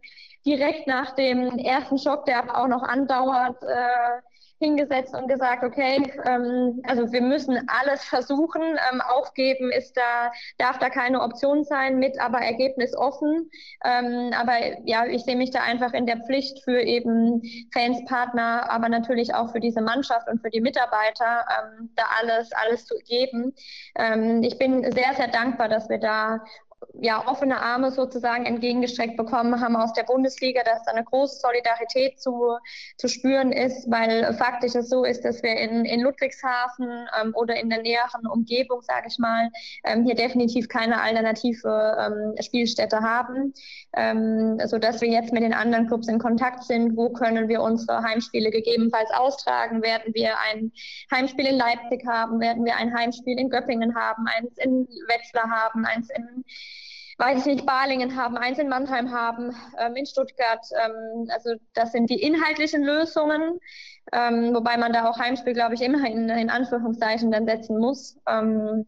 [0.48, 4.22] direkt nach dem ersten Schock, der aber auch noch andauert, äh,
[4.60, 10.78] hingesetzt und gesagt, okay, ähm, also wir müssen alles versuchen, ähm, aufgeben ist da, darf
[10.78, 13.50] da keine Option sein mit, aber Ergebnis offen.
[13.84, 17.40] Ähm, aber ja, ich sehe mich da einfach in der Pflicht für eben
[17.72, 21.44] Fans, Partner, aber natürlich auch für diese Mannschaft und für die Mitarbeiter,
[21.78, 23.54] ähm, da alles, alles zu geben.
[23.94, 26.40] Ähm, ich bin sehr, sehr dankbar, dass wir da
[27.00, 32.20] ja, offene Arme sozusagen entgegengestreckt bekommen haben aus der Bundesliga, dass da eine große Solidarität
[32.20, 32.58] zu,
[32.96, 37.56] zu spüren ist, weil faktisch es so ist, dass wir in, in Ludwigshafen ähm, oder
[37.56, 39.50] in der näheren Umgebung, sage ich mal,
[39.84, 43.54] ähm, hier definitiv keine alternative ähm, Spielstätte haben,
[43.96, 46.96] ähm, sodass wir jetzt mit den anderen Clubs in Kontakt sind.
[46.96, 49.82] Wo können wir unsere Heimspiele gegebenenfalls austragen?
[49.82, 50.72] Werden wir ein
[51.12, 52.40] Heimspiel in Leipzig haben?
[52.40, 54.26] Werden wir ein Heimspiel in Göppingen haben?
[54.26, 55.84] Eins in Wetzlar haben?
[55.84, 56.44] Eins in
[57.18, 60.64] weiß ich nicht, Balingen haben, eins in Mannheim haben, ähm, in Stuttgart.
[60.84, 63.58] Ähm, also das sind die inhaltlichen Lösungen,
[64.12, 68.18] ähm, wobei man da auch Heimspiel, glaube ich, immer in, in Anführungszeichen dann setzen muss.
[68.26, 68.86] Ähm,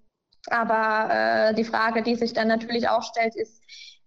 [0.48, 3.62] aber äh, die Frage, die sich dann natürlich auch stellt, ist,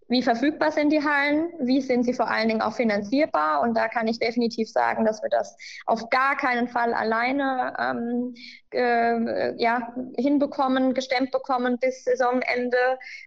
[0.08, 1.50] wie verfügbar sind die Hallen?
[1.60, 3.62] Wie sind sie vor allen Dingen auch finanzierbar?
[3.62, 8.34] Und da kann ich definitiv sagen, dass wir das auf gar keinen Fall alleine ähm,
[8.72, 12.78] äh, ja, hinbekommen, gestemmt bekommen bis Saisonende.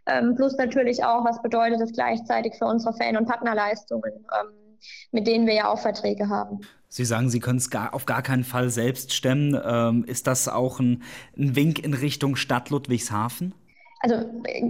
[0.07, 4.79] Ähm, plus natürlich auch, was bedeutet das gleichzeitig für unsere Fan- und Partnerleistungen, ähm,
[5.13, 6.61] mit denen wir ja auch Verträge haben.
[6.89, 9.61] Sie sagen, Sie können es auf gar keinen Fall selbst stemmen.
[9.65, 11.03] Ähm, ist das auch ein,
[11.37, 13.55] ein Wink in Richtung Stadt Ludwigshafen?
[14.01, 14.17] Also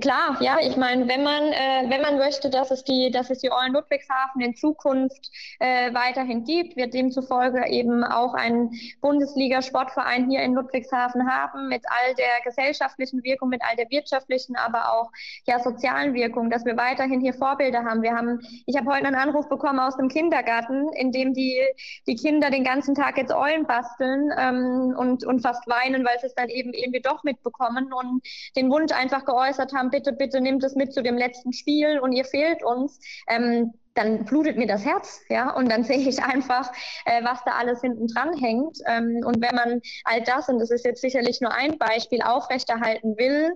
[0.00, 3.40] klar, ja, ich meine, wenn man äh, wenn man möchte, dass es die dass es
[3.40, 8.70] die Eulen Ludwigshafen in Zukunft äh, weiterhin gibt, wird demzufolge eben auch ein
[9.00, 14.92] Bundesliga-Sportverein hier in Ludwigshafen haben mit all der gesellschaftlichen Wirkung, mit all der wirtschaftlichen, aber
[14.92, 15.10] auch
[15.46, 18.02] ja sozialen Wirkung, dass wir weiterhin hier Vorbilder haben.
[18.02, 21.60] Wir haben, ich habe heute einen Anruf bekommen aus dem Kindergarten, in dem die
[22.06, 26.26] die Kinder den ganzen Tag jetzt Eulen basteln ähm, und und fast weinen, weil sie
[26.26, 28.24] es dann eben irgendwie doch mitbekommen und
[28.54, 31.98] den Wunsch einfach einfach geäußert haben, bitte, bitte nimmt es mit zu dem letzten Spiel
[31.98, 32.98] und ihr fehlt uns,
[33.28, 36.70] ähm, dann blutet mir das Herz, ja, und dann sehe ich einfach,
[37.06, 38.78] äh, was da alles hinten dran hängt.
[38.86, 43.16] Ähm, und wenn man all das, und das ist jetzt sicherlich nur ein Beispiel, aufrechterhalten
[43.16, 43.52] will,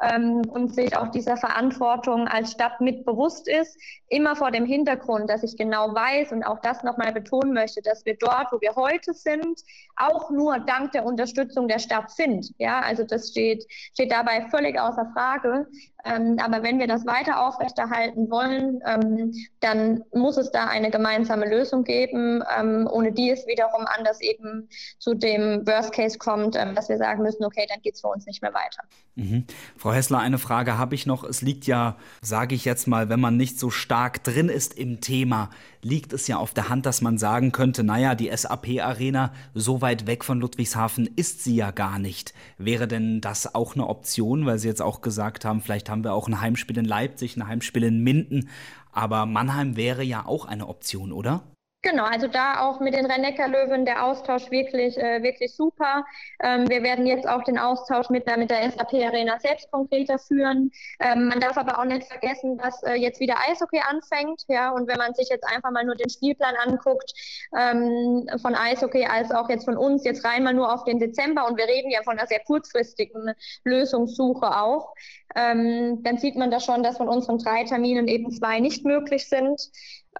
[0.00, 3.76] ähm, und sich auch dieser Verantwortung als Stadt mit bewusst ist,
[4.08, 8.04] immer vor dem Hintergrund, dass ich genau weiß und auch das nochmal betonen möchte, dass
[8.04, 9.60] wir dort, wo wir heute sind,
[9.96, 12.52] auch nur dank der Unterstützung der Stadt sind.
[12.58, 15.66] Ja, also das steht, steht dabei völlig außer Frage.
[16.04, 21.48] Ähm, aber wenn wir das weiter aufrechterhalten wollen, ähm, dann muss es da eine gemeinsame
[21.48, 26.74] Lösung geben, ähm, ohne die es wiederum anders eben zu dem Worst Case kommt, ähm,
[26.74, 28.82] dass wir sagen müssen, okay, dann geht es für uns nicht mehr weiter.
[29.14, 29.44] Mhm.
[29.76, 31.22] Frau Hessler, eine Frage habe ich noch.
[31.24, 35.00] Es liegt ja, sage ich jetzt mal, wenn man nicht so stark drin ist im
[35.00, 35.50] Thema,
[35.82, 40.06] liegt es ja auf der Hand, dass man sagen könnte, naja, die SAP-Arena, so weit
[40.06, 42.32] weg von Ludwigshafen ist sie ja gar nicht.
[42.56, 46.14] Wäre denn das auch eine Option, weil Sie jetzt auch gesagt haben, vielleicht haben wir
[46.14, 48.48] auch ein Heimspiel in Leipzig, ein Heimspiel in Minden,
[48.90, 51.44] aber Mannheim wäre ja auch eine Option, oder?
[51.84, 56.04] Genau, also da auch mit den Rhein-Neckar-Löwen der Austausch wirklich, äh, wirklich super.
[56.40, 60.70] Ähm, wir werden jetzt auch den Austausch mit der, mit der SAP-Arena selbst konkreter führen.
[61.00, 64.44] Ähm, man darf aber auch nicht vergessen, dass äh, jetzt wieder Eishockey anfängt.
[64.46, 67.12] Ja, und wenn man sich jetzt einfach mal nur den Spielplan anguckt,
[67.58, 71.48] ähm, von Eishockey als auch jetzt von uns, jetzt rein mal nur auf den Dezember
[71.48, 73.32] und wir reden ja von einer sehr kurzfristigen
[73.64, 74.94] Lösungssuche auch,
[75.34, 79.28] ähm, dann sieht man da schon, dass von unseren drei Terminen eben zwei nicht möglich
[79.28, 79.60] sind.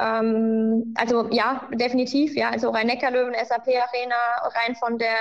[0.00, 2.50] Ähm, also ja, definitiv, ja.
[2.50, 4.16] Also Rhein-Neckar-Löwen, SAP-Arena,
[4.54, 5.16] rein von der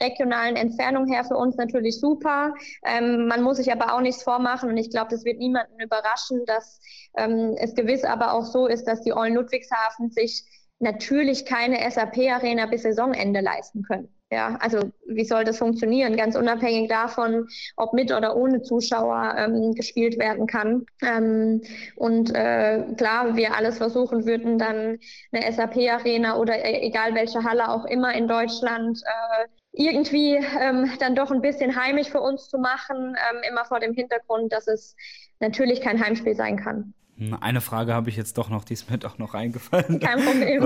[0.00, 2.54] regionalen Entfernung her für uns natürlich super.
[2.84, 6.44] Ähm, man muss sich aber auch nichts vormachen und ich glaube, das wird niemanden überraschen,
[6.46, 6.80] dass
[7.16, 10.44] ähm, es gewiss aber auch so ist, dass die Eulen Ludwigshafen sich
[10.78, 14.08] natürlich keine SAP-Arena bis Saisonende leisten können.
[14.30, 16.16] Ja, also wie soll das funktionieren?
[16.16, 17.46] Ganz unabhängig davon,
[17.76, 20.86] ob mit oder ohne Zuschauer ähm, gespielt werden kann.
[21.02, 21.62] Ähm,
[21.94, 24.98] und äh, klar, wir alles versuchen würden, dann
[25.30, 31.14] eine SAP-Arena oder e-, egal welche Halle auch immer in Deutschland äh, irgendwie ähm, dann
[31.14, 34.96] doch ein bisschen heimisch für uns zu machen, ähm, immer vor dem Hintergrund, dass es
[35.38, 36.94] natürlich kein Heimspiel sein kann.
[37.16, 40.00] Hm, eine Frage habe ich jetzt doch noch, die ist mir doch noch eingefallen.
[40.00, 40.60] Kein Problem.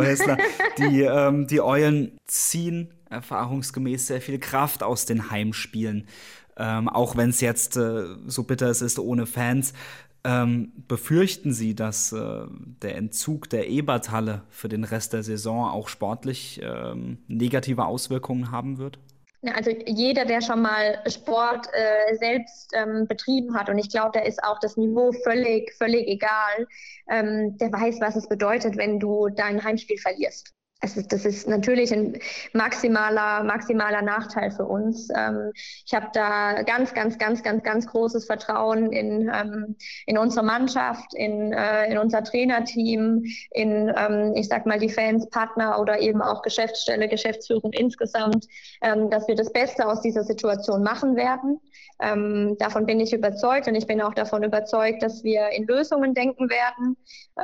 [0.79, 6.07] die, ähm, die Eulen ziehen erfahrungsgemäß sehr viel Kraft aus den Heimspielen.
[6.57, 9.73] Ähm, auch wenn es jetzt äh, so bitter es ist ohne Fans.
[10.25, 12.47] Ähm, befürchten Sie, dass äh,
[12.83, 18.79] der Entzug der Eberthalle für den Rest der Saison auch sportlich ähm, negative Auswirkungen haben
[18.79, 18.99] wird?
[19.55, 24.21] Also jeder, der schon mal Sport äh, selbst ähm, betrieben hat, und ich glaube, da
[24.21, 26.67] ist auch das Niveau völlig, völlig egal,
[27.09, 31.93] ähm, der weiß, was es bedeutet, wenn du dein Heimspiel verlierst also das ist natürlich
[31.93, 32.19] ein
[32.53, 35.09] maximaler, maximaler Nachteil für uns.
[35.15, 39.77] Ähm, ich habe da ganz, ganz, ganz, ganz, ganz großes Vertrauen in, ähm,
[40.07, 45.29] in unsere Mannschaft, in, äh, in unser Trainerteam, in, ähm, ich sag mal, die Fans,
[45.31, 48.47] Partner oder eben auch Geschäftsstelle, Geschäftsführung insgesamt,
[48.81, 51.61] ähm, dass wir das Beste aus dieser Situation machen werden.
[52.01, 56.15] Ähm, davon bin ich überzeugt und ich bin auch davon überzeugt, dass wir in Lösungen
[56.15, 56.97] denken werden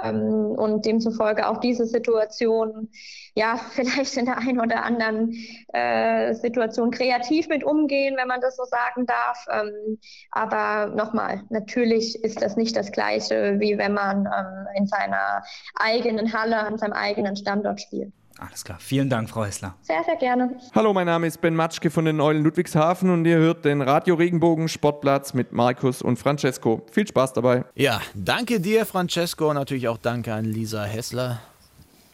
[0.04, 2.90] ähm, und demzufolge auch diese Situation
[3.34, 5.34] ja, vielleicht in der einen oder anderen
[5.72, 9.46] äh, Situation kreativ mit umgehen, wenn man das so sagen darf.
[9.50, 9.98] Ähm,
[10.30, 15.42] aber nochmal, natürlich ist das nicht das Gleiche, wie wenn man ähm, in seiner
[15.74, 18.12] eigenen Halle, an seinem eigenen Standort spielt.
[18.38, 18.78] Alles klar.
[18.80, 19.76] Vielen Dank, Frau Hessler.
[19.82, 20.56] Sehr, sehr gerne.
[20.74, 24.16] Hallo, mein Name ist Ben Matschke von den Eulen Ludwigshafen und ihr hört den Radio
[24.16, 26.82] Regenbogen Sportplatz mit Markus und Francesco.
[26.90, 27.64] Viel Spaß dabei.
[27.76, 31.40] Ja, danke dir, Francesco, und natürlich auch danke an Lisa Hessler.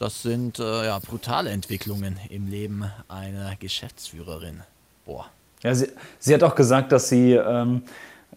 [0.01, 4.63] Das sind äh, ja, brutale Entwicklungen im Leben einer Geschäftsführerin.
[5.05, 5.27] Boah.
[5.63, 5.89] Ja, sie,
[6.19, 7.83] sie hat auch gesagt, dass sie ähm,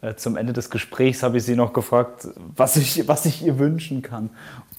[0.01, 3.59] äh, zum Ende des Gesprächs habe ich sie noch gefragt, was ich, was ich ihr
[3.59, 4.29] wünschen kann.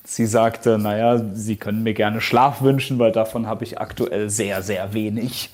[0.04, 4.62] Sie sagte, naja, Sie können mir gerne Schlaf wünschen, weil davon habe ich aktuell sehr,
[4.62, 5.48] sehr wenig.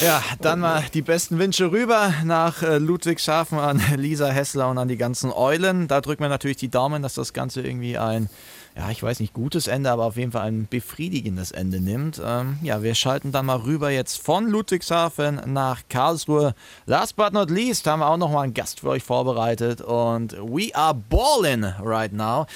[0.00, 4.86] Ja, dann mal die besten Wünsche rüber nach äh, Ludwigshafen an Lisa Hessler und an
[4.86, 5.88] die ganzen Eulen.
[5.88, 8.28] Da drücken wir natürlich die Daumen, dass das Ganze irgendwie ein
[8.76, 12.20] ja, ich weiß nicht, gutes Ende, aber auf jeden Fall ein befriedigendes Ende nimmt.
[12.22, 16.54] Ähm, ja, wir schalten dann mal rüber jetzt von Ludwigshafen nach Karlsruhe.
[16.84, 20.34] Last but not least haben wir auch noch mal einen Gast für euch vorbereitet und
[20.34, 22.46] we are balling right now.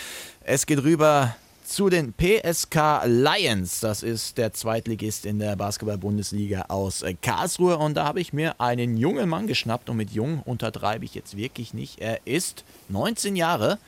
[0.43, 3.81] Es geht rüber zu den PSK Lions.
[3.81, 7.79] Das ist der Zweitligist in der Basketball-Bundesliga aus Karlsruhe.
[7.79, 9.89] Und da habe ich mir einen jungen Mann geschnappt.
[9.89, 12.01] Und mit jung untertreibe ich jetzt wirklich nicht.
[12.01, 13.79] Er ist 19 Jahre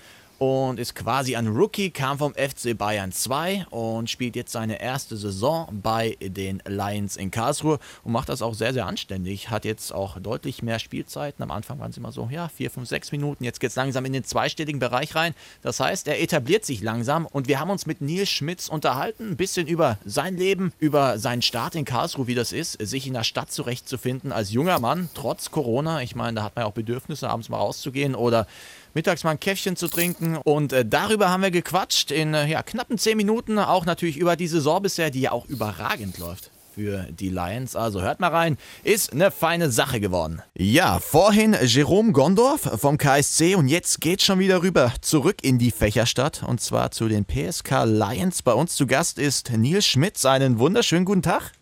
[0.43, 5.16] und ist quasi ein Rookie, kam vom FC Bayern 2 und spielt jetzt seine erste
[5.16, 9.51] Saison bei den Lions in Karlsruhe und macht das auch sehr, sehr anständig.
[9.51, 11.45] Hat jetzt auch deutlich mehr Spielzeiten.
[11.45, 13.45] Am Anfang waren es immer so, ja, 4, 5, 6 Minuten.
[13.45, 15.32] Jetzt geht es langsam in den zweistelligen Bereich rein.
[15.62, 19.36] Das heißt, er etabliert sich langsam und wir haben uns mit Nils Schmitz unterhalten, ein
[19.36, 23.22] bisschen über sein Leben, über seinen Start in Karlsruhe, wie das ist, sich in der
[23.22, 26.03] Stadt zurechtzufinden als junger Mann, trotz Corona.
[26.03, 28.49] Ich meine, da hat man ja auch Bedürfnisse, abends mal rauszugehen oder
[28.95, 30.36] mittags mal ein Käffchen zu trinken.
[30.36, 33.59] Und äh, darüber haben wir gequatscht in äh, ja, knappen 10 Minuten.
[33.59, 37.76] Auch natürlich über die Saison bisher, die ja auch überragend läuft für die Lions.
[37.76, 40.43] Also hört mal rein, ist eine feine Sache geworden.
[40.57, 45.70] Ja, vorhin Jerome Gondorf vom KSC und jetzt geht schon wieder rüber zurück in die
[45.70, 48.43] Fächerstadt und zwar zu den PSK Lions.
[48.43, 50.24] Bei uns zu Gast ist Nils Schmitz.
[50.24, 51.53] Einen wunderschönen guten Tag.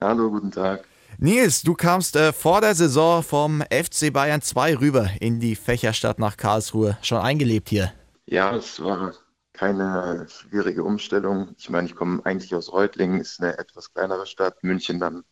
[0.00, 0.84] Hallo, guten Tag.
[1.22, 6.18] Nils, du kamst äh, vor der Saison vom FC Bayern 2 rüber in die Fächerstadt
[6.18, 6.98] nach Karlsruhe.
[7.00, 7.92] Schon eingelebt hier?
[8.26, 9.14] Ja, es war
[9.52, 11.54] keine schwierige Umstellung.
[11.56, 14.64] Ich meine, ich komme eigentlich aus Reutlingen, ist eine etwas kleinere Stadt.
[14.64, 15.22] München dann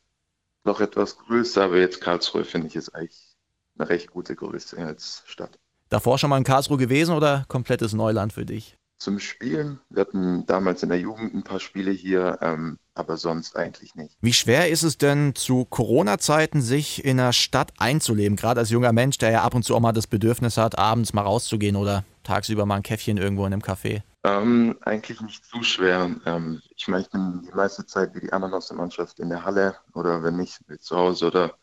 [0.63, 3.35] noch etwas größer, aber jetzt Karlsruhe finde ich ist eigentlich
[3.77, 5.59] eine recht gute Größe als Stadt.
[5.89, 8.79] Davor schon mal in Karlsruhe gewesen oder komplettes Neuland für dich?
[9.01, 9.81] Zum Spielen.
[9.89, 14.17] Wir hatten damals in der Jugend ein paar Spiele hier, ähm, aber sonst eigentlich nicht.
[14.21, 18.37] Wie schwer ist es denn zu Corona-Zeiten, sich in einer Stadt einzuleben?
[18.37, 21.15] Gerade als junger Mensch, der ja ab und zu auch mal das Bedürfnis hat, abends
[21.15, 24.03] mal rauszugehen oder tagsüber mal ein Käffchen irgendwo in einem Café?
[24.23, 26.11] Ähm, eigentlich nicht zu schwer.
[26.27, 29.31] Ähm, ich meine, ich bin die meiste Zeit wie die anderen aus der Mannschaft in
[29.31, 31.55] der Halle oder wenn nicht zu Hause oder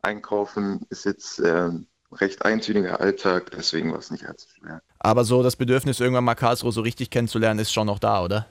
[0.00, 4.82] einkaufen ist jetzt ähm, recht eintöniger Alltag, deswegen war es nicht allzu schwer.
[4.98, 8.46] Aber so das Bedürfnis, irgendwann mal Karlsruhe so richtig kennenzulernen, ist schon noch da, oder?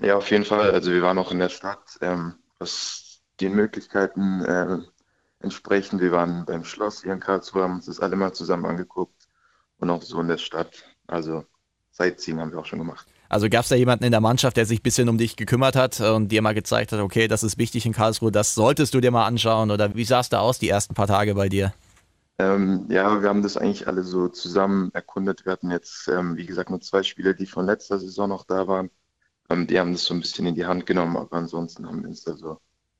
[0.00, 0.70] Ja, auf jeden Fall.
[0.70, 4.78] Also wir waren auch in der Stadt, ähm, was den Möglichkeiten äh,
[5.40, 6.00] entsprechend.
[6.00, 9.28] Wir waren beim Schloss hier in Karlsruhe, haben uns das alle mal zusammen angeguckt
[9.78, 10.84] und auch so in der Stadt.
[11.06, 11.44] Also
[11.90, 13.06] Sightseeing haben wir auch schon gemacht.
[13.28, 15.74] Also gab es da jemanden in der Mannschaft, der sich ein bisschen um dich gekümmert
[15.74, 19.00] hat und dir mal gezeigt hat, okay, das ist wichtig in Karlsruhe, das solltest du
[19.00, 19.70] dir mal anschauen?
[19.70, 21.72] Oder wie sah es da aus die ersten paar Tage bei dir?
[22.42, 25.44] Ähm, ja, wir haben das eigentlich alle so zusammen erkundet.
[25.44, 28.66] Wir hatten jetzt, ähm, wie gesagt, nur zwei Spieler, die von letzter Saison noch da
[28.66, 28.90] waren.
[29.48, 32.08] Ähm, die haben das so ein bisschen in die Hand genommen, aber ansonsten haben wir
[32.08, 32.58] uns da so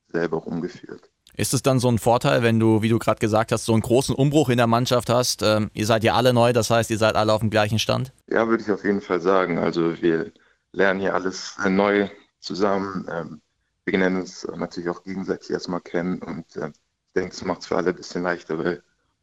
[0.08, 1.10] selber rumgeführt.
[1.34, 3.82] Ist es dann so ein Vorteil, wenn du, wie du gerade gesagt hast, so einen
[3.82, 5.42] großen Umbruch in der Mannschaft hast?
[5.42, 8.12] Ähm, ihr seid ja alle neu, das heißt, ihr seid alle auf dem gleichen Stand?
[8.28, 9.58] Ja, würde ich auf jeden Fall sagen.
[9.58, 10.30] Also wir
[10.72, 13.06] lernen hier alles äh, neu zusammen.
[13.10, 13.42] Ähm,
[13.86, 17.66] wir lernen uns natürlich auch gegenseitig erstmal kennen und äh, ich denke, es macht es
[17.66, 18.82] für alle ein bisschen leichter, weil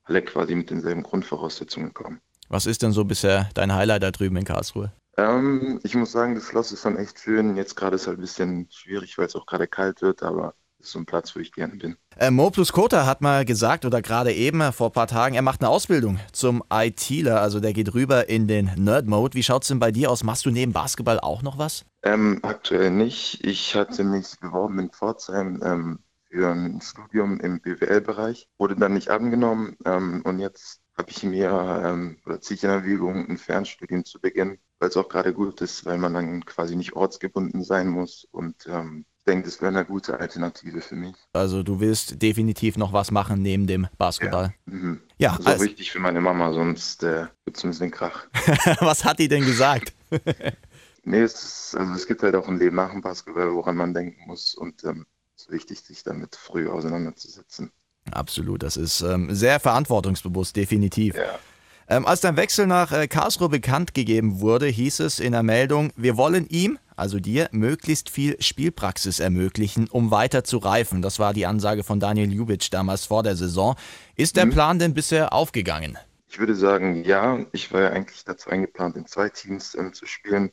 [0.09, 2.19] alle quasi mit denselben Grundvoraussetzungen kommen.
[2.49, 4.91] Was ist denn so bisher dein Highlight da drüben in Karlsruhe?
[5.17, 7.55] Ähm, ich muss sagen, das Schloss ist schon echt schön.
[7.55, 10.55] Jetzt gerade ist es halt ein bisschen schwierig, weil es auch gerade kalt wird, aber
[10.77, 11.97] das ist so ein Platz, wo ich gerne bin.
[12.17, 15.41] Äh, Mo plus Kota hat mal gesagt, oder gerade eben vor ein paar Tagen, er
[15.41, 19.35] macht eine Ausbildung zum ITler, also der geht rüber in den Nerd-Mode.
[19.35, 20.23] Wie schaut es denn bei dir aus?
[20.23, 21.85] Machst du neben Basketball auch noch was?
[22.01, 23.45] Ähm, aktuell nicht.
[23.45, 25.99] Ich hatte mich beworben in Pforzheim ähm,
[26.29, 31.81] für ein Studium im BWL-Bereich, wurde dann nicht angenommen ähm, und jetzt habe ich mir
[31.85, 35.61] ähm, oder ziehe ich in Erwägung, ein Fernstudium zu beginnen, weil es auch gerade gut
[35.61, 39.69] ist, weil man dann quasi nicht ortsgebunden sein muss und ähm, ich denke, das wäre
[39.69, 41.15] eine gute Alternative für mich.
[41.33, 44.53] Also du willst definitiv noch was machen neben dem Basketball.
[44.65, 45.01] Ja, mhm.
[45.17, 47.91] ja das ist also, auch wichtig für meine Mama, sonst äh, wird es ein bisschen
[47.91, 48.27] Krach.
[48.79, 49.93] was hat die denn gesagt?
[51.03, 53.93] nee, es, ist, also es gibt halt auch ein Leben nach dem Basketball, woran man
[53.93, 55.05] denken muss und ähm,
[55.39, 57.71] ist wichtig, sich damit früh auseinanderzusetzen.
[58.11, 61.15] Absolut, das ist ähm, sehr verantwortungsbewusst, definitiv.
[61.15, 61.39] Ja.
[61.87, 65.91] Ähm, als dein Wechsel nach äh, Karlsruhe bekannt gegeben wurde, hieß es in der Meldung,
[65.95, 71.01] wir wollen ihm, also dir, möglichst viel Spielpraxis ermöglichen, um weiter zu reifen.
[71.01, 73.75] Das war die Ansage von Daniel Jubic damals vor der Saison.
[74.15, 74.51] Ist der mhm.
[74.51, 75.97] Plan denn bisher aufgegangen?
[76.27, 77.39] Ich würde sagen, ja.
[77.53, 80.51] Ich war ja eigentlich dazu eingeplant, in zwei Teams ähm, zu spielen,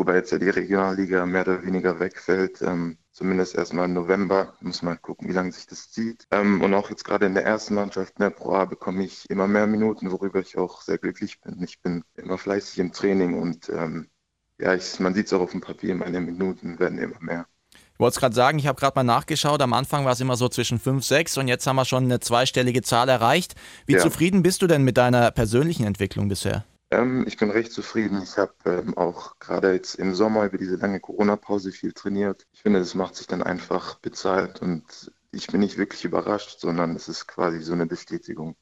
[0.00, 2.62] wobei jetzt ja die Regionalliga mehr oder weniger wegfällt.
[2.62, 4.54] Ähm, zumindest erstmal im November.
[4.60, 6.26] Muss mal gucken, wie lange sich das zieht.
[6.30, 9.28] Ähm, und auch jetzt gerade in der ersten Mannschaft in der Pro A bekomme ich
[9.28, 11.62] immer mehr Minuten, worüber ich auch sehr glücklich bin.
[11.62, 14.08] Ich bin immer fleißig im Training und ähm,
[14.58, 17.46] ja, ich, man sieht es auch auf dem Papier, meine Minuten werden immer mehr.
[17.72, 19.60] Ich wollte es gerade sagen, ich habe gerade mal nachgeschaut.
[19.60, 22.20] Am Anfang war es immer so zwischen 5, 6 und jetzt haben wir schon eine
[22.20, 23.54] zweistellige Zahl erreicht.
[23.84, 23.98] Wie ja.
[23.98, 26.64] zufrieden bist du denn mit deiner persönlichen Entwicklung bisher?
[26.90, 28.20] Ähm, ich bin recht zufrieden.
[28.22, 32.46] Ich habe ähm, auch gerade jetzt im Sommer über diese lange Corona-Pause viel trainiert.
[32.52, 36.96] Ich finde, das macht sich dann einfach bezahlt und ich bin nicht wirklich überrascht, sondern
[36.96, 38.56] es ist quasi so eine Bestätigung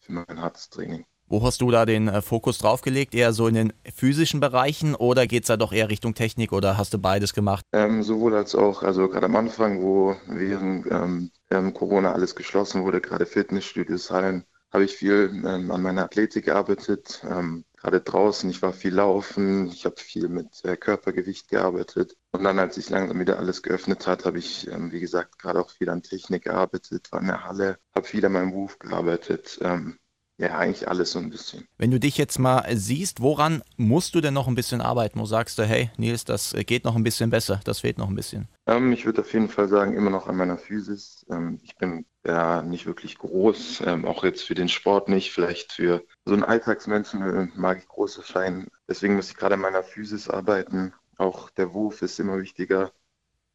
[0.00, 1.04] für mein hartes Training.
[1.26, 3.14] Wo hast du da den äh, Fokus drauf gelegt?
[3.14, 6.76] Eher so in den physischen Bereichen oder geht es da doch eher Richtung Technik oder
[6.76, 7.64] hast du beides gemacht?
[7.72, 8.82] Ähm, sowohl als auch.
[8.82, 14.44] Also gerade am Anfang, wo während ähm, ähm Corona alles geschlossen wurde, gerade Fitnessstudios, Hallen,
[14.74, 17.22] habe ich viel ähm, an meiner Athletik gearbeitet.
[17.24, 18.50] Ähm, gerade draußen.
[18.50, 22.16] Ich war viel laufen, ich habe viel mit äh, Körpergewicht gearbeitet.
[22.32, 25.60] Und dann, als sich langsam wieder alles geöffnet hat, habe ich, ähm, wie gesagt, gerade
[25.60, 29.58] auch viel an Technik gearbeitet, war in der Halle, habe viel an meinem Beruf gearbeitet.
[29.62, 29.98] Ähm,
[30.36, 31.68] ja, eigentlich alles so ein bisschen.
[31.78, 35.20] Wenn du dich jetzt mal siehst, woran musst du denn noch ein bisschen arbeiten?
[35.20, 38.16] Wo sagst du, hey, Nils, das geht noch ein bisschen besser, das fehlt noch ein
[38.16, 38.48] bisschen?
[38.66, 41.24] Ähm, ich würde auf jeden Fall sagen, immer noch an meiner Physis.
[41.30, 45.30] Ähm, ich bin ja nicht wirklich groß, ähm, auch jetzt für den Sport nicht.
[45.30, 48.66] Vielleicht für so einen Alltagsmenschen äh, mag ich große Schein.
[48.88, 50.92] Deswegen muss ich gerade an meiner Physis arbeiten.
[51.16, 52.92] Auch der Wurf ist immer wichtiger,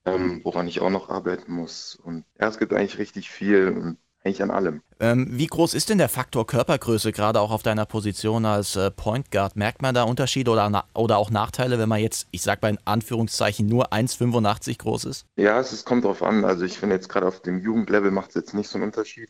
[0.06, 1.96] ähm, woran ich auch noch arbeiten muss.
[1.96, 3.68] Und ja, es gibt eigentlich richtig viel.
[3.68, 4.82] Und eigentlich an allem.
[5.00, 8.92] Ähm, wie groß ist denn der Faktor Körpergröße, gerade auch auf deiner Position als äh,
[8.92, 9.56] Point Guard?
[9.56, 12.80] Merkt man da Unterschiede oder, oder auch Nachteile, wenn man jetzt, ich sag mal in
[12.86, 15.26] Anführungszeichen, nur 1,85 groß ist?
[15.38, 16.44] Ja, es, es kommt drauf an.
[16.44, 19.30] Also ich finde jetzt gerade auf dem Jugendlevel macht es jetzt nicht so einen Unterschied.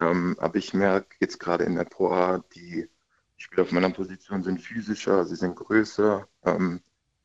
[0.00, 2.88] Ähm, aber ich merke jetzt gerade in der Pro A, die
[3.36, 6.80] Spieler auf meiner Position sind physischer, sie sind größer, ähm,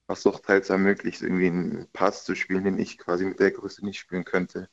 [0.05, 3.83] was doch teils ermöglicht, irgendwie einen Pass zu spielen, den ich quasi mit der Größe
[3.83, 4.69] nicht spielen könnte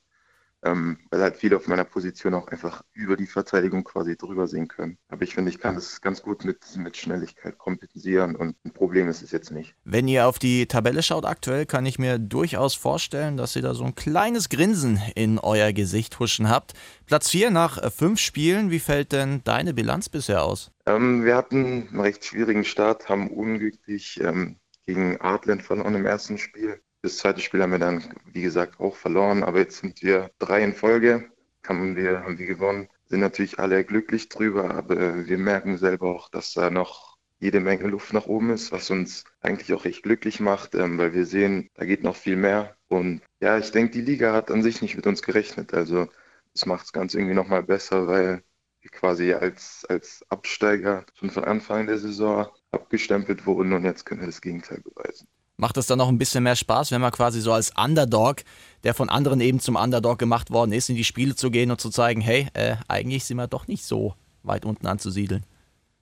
[0.62, 4.68] ähm, weil halt viele auf meiner Position auch einfach über die Verteidigung quasi drüber sehen
[4.68, 4.98] können.
[5.08, 9.08] Aber ich finde, ich kann das ganz gut mit, mit Schnelligkeit kompensieren und ein Problem
[9.08, 9.74] ist es jetzt nicht.
[9.84, 13.74] Wenn ihr auf die Tabelle schaut aktuell, kann ich mir durchaus vorstellen, dass ihr da
[13.74, 16.74] so ein kleines Grinsen in euer Gesicht huschen habt.
[17.06, 20.70] Platz 4 nach äh, fünf Spielen, wie fällt denn deine Bilanz bisher aus?
[20.86, 24.56] Ähm, wir hatten einen recht schwierigen Start, haben unglücklich ähm,
[24.86, 26.80] gegen Artland verloren im ersten Spiel.
[27.03, 30.62] Das zweite Spiel haben wir dann, wie gesagt, auch verloren, aber jetzt sind wir drei
[30.62, 31.30] in Folge,
[31.66, 36.28] haben wir, haben wir gewonnen, sind natürlich alle glücklich drüber, aber wir merken selber auch,
[36.28, 40.40] dass da noch jede Menge Luft nach oben ist, was uns eigentlich auch echt glücklich
[40.40, 42.76] macht, ähm, weil wir sehen, da geht noch viel mehr.
[42.88, 45.72] Und ja, ich denke, die Liga hat an sich nicht mit uns gerechnet.
[45.74, 46.09] Also
[46.53, 48.42] das macht es ganz irgendwie nochmal besser, weil
[48.82, 54.20] wir quasi als, als Absteiger schon von Anfang der Saison abgestempelt wurden und jetzt können
[54.20, 55.26] wir das Gegenteil beweisen.
[55.61, 58.36] Macht es dann noch ein bisschen mehr Spaß, wenn man quasi so als Underdog,
[58.82, 61.82] der von anderen eben zum Underdog gemacht worden ist, in die Spiele zu gehen und
[61.82, 65.44] zu zeigen, hey, äh, eigentlich sind wir doch nicht so weit unten anzusiedeln.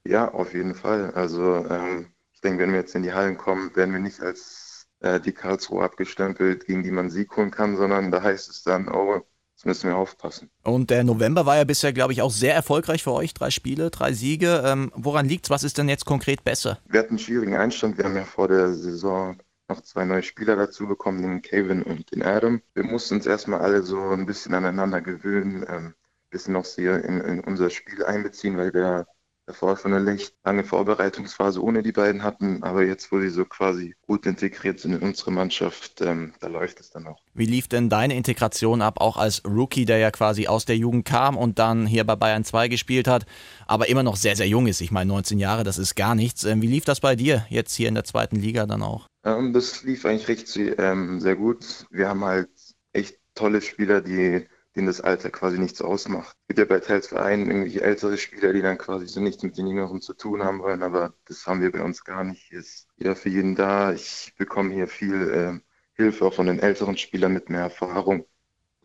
[0.07, 1.11] Ja, auf jeden Fall.
[1.11, 4.87] Also ähm, ich denke, wenn wir jetzt in die Hallen kommen, werden wir nicht als
[5.01, 8.89] äh, die Karlsruhe abgestempelt, gegen die man Sieg holen kann, sondern da heißt es dann,
[8.89, 9.23] oh,
[9.59, 10.51] Jetzt müssen wir aufpassen.
[10.63, 13.35] Und der November war ja bisher, glaube ich, auch sehr erfolgreich für euch.
[13.35, 14.63] Drei Spiele, drei Siege.
[14.65, 15.51] Ähm, woran liegt's?
[15.51, 16.79] Was ist denn jetzt konkret besser?
[16.87, 17.99] Wir hatten einen schwierigen Einstand.
[17.99, 19.37] Wir haben ja vor der Saison
[19.69, 22.63] noch zwei neue Spieler dazu bekommen, den Kevin und den Adam.
[22.75, 25.95] Wir mussten uns erstmal alle so ein bisschen aneinander gewöhnen, ein ähm,
[26.31, 29.07] bisschen noch sehr in, in unser Spiel einbeziehen, weil wir
[29.49, 33.47] davor schon eine recht lange Vorbereitungsphase ohne die beiden hatten, aber jetzt, wo sie so
[33.47, 37.19] quasi gut integriert sind in unsere Mannschaft, ähm, da läuft es dann auch.
[37.33, 41.07] Wie lief denn deine Integration ab, auch als Rookie, der ja quasi aus der Jugend
[41.07, 43.25] kam und dann hier bei Bayern 2 gespielt hat,
[43.67, 44.83] aber immer noch sehr, sehr jung ist?
[44.83, 46.45] Ich meine, 19 Jahre, das ist gar nichts.
[46.45, 49.07] Ähm, wie lief das bei dir jetzt hier in der zweiten Liga dann auch?
[49.25, 51.87] Ähm, das lief eigentlich recht ähm, sehr gut.
[51.91, 52.51] Wir haben halt
[52.93, 54.47] echt tolle Spieler, die
[54.79, 56.37] denen das Alter quasi nichts ausmacht.
[56.43, 59.59] Es gibt ja bei teils Vereinen irgendwelche ältere Spieler, die dann quasi so nichts mit
[59.59, 62.43] den Jüngeren zu tun haben wollen, aber das haben wir bei uns gar nicht.
[62.49, 63.93] Hier ist jeder für jeden da.
[63.93, 65.61] Ich bekomme hier viel äh,
[65.95, 68.25] Hilfe auch von den älteren Spielern mit mehr Erfahrung.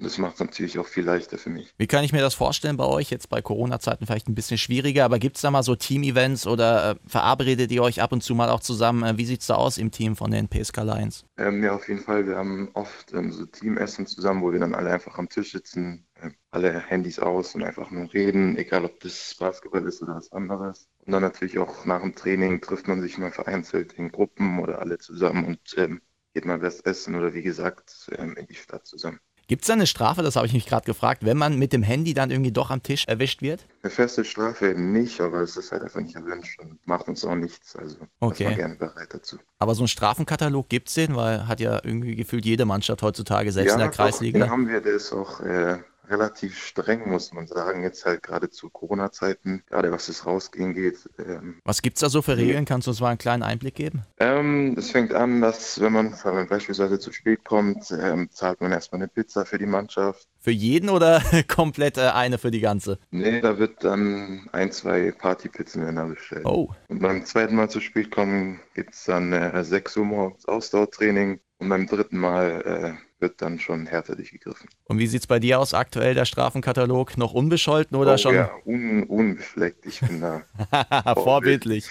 [0.03, 1.73] Und das macht es natürlich auch viel leichter für mich.
[1.77, 3.09] Wie kann ich mir das vorstellen bei euch?
[3.09, 6.89] Jetzt bei Corona-Zeiten vielleicht ein bisschen schwieriger, aber gibt es da mal so Team-Events oder
[6.89, 9.03] äh, verabredet ihr euch ab und zu mal auch zusammen?
[9.03, 11.23] Äh, wie sieht es da aus im Team von den PSK Lions?
[11.37, 12.27] Ähm, ja, auf jeden Fall.
[12.27, 16.05] Wir haben oft ähm, so Teamessen zusammen, wo wir dann alle einfach am Tisch sitzen,
[16.15, 20.33] äh, alle Handys aus und einfach nur reden, egal ob das Basketball ist oder was
[20.33, 20.89] anderes.
[21.05, 24.79] Und dann natürlich auch nach dem Training trifft man sich mal vereinzelt in Gruppen oder
[24.79, 26.01] alle zusammen und ähm,
[26.33, 29.21] geht mal was essen oder wie gesagt in die Stadt zusammen.
[29.53, 31.83] Gibt es da eine Strafe, das habe ich mich gerade gefragt, wenn man mit dem
[31.83, 33.67] Handy dann irgendwie doch am Tisch erwischt wird?
[33.83, 37.35] Eine feste Strafe nicht, aber es ist halt einfach nicht erwünscht und macht uns auch
[37.35, 37.75] nichts.
[37.75, 38.49] Also okay.
[38.49, 39.37] ist gerne bereit dazu.
[39.59, 43.51] Aber so einen Strafenkatalog gibt es den, weil hat ja irgendwie gefühlt jede Mannschaft heutzutage,
[43.51, 44.39] selbst ja, in der Kreisliga.
[44.39, 45.77] Den haben wir, der ist auch äh,
[46.09, 47.83] relativ streng, muss man sagen.
[47.83, 51.09] Jetzt halt gerade zu Corona-Zeiten, gerade was es rausgehen geht.
[51.19, 52.65] Ähm, was gibt es da so für Regeln?
[52.65, 54.03] Kannst du uns mal einen kleinen Einblick geben?
[54.19, 56.13] Ähm, es fängt an, dass wenn man,
[56.47, 60.27] beispielsweise zu spät kommt, ähm, zahlt man erstmal eine Pizza für die Mannschaft.
[60.39, 62.99] Für jeden oder komplett äh, eine für die ganze?
[63.11, 66.45] Nee, da wird dann ein, zwei Partypizzen werden bestellt.
[66.45, 66.69] Oh.
[66.89, 71.39] Und beim zweiten Mal zu spät kommen, gibt es dann äh, 6 Uhr morgens Ausdauertraining.
[71.59, 74.69] Und beim dritten Mal äh, wird dann schon härter durchgegriffen.
[74.85, 77.17] Und wie sieht es bei dir aus aktuell, der Strafenkatalog?
[77.17, 78.35] Noch unbescholten oder oh, schon?
[78.35, 79.85] Ja, un unbefleckt.
[79.85, 80.43] Ich bin da.
[81.15, 81.87] vorbildlich.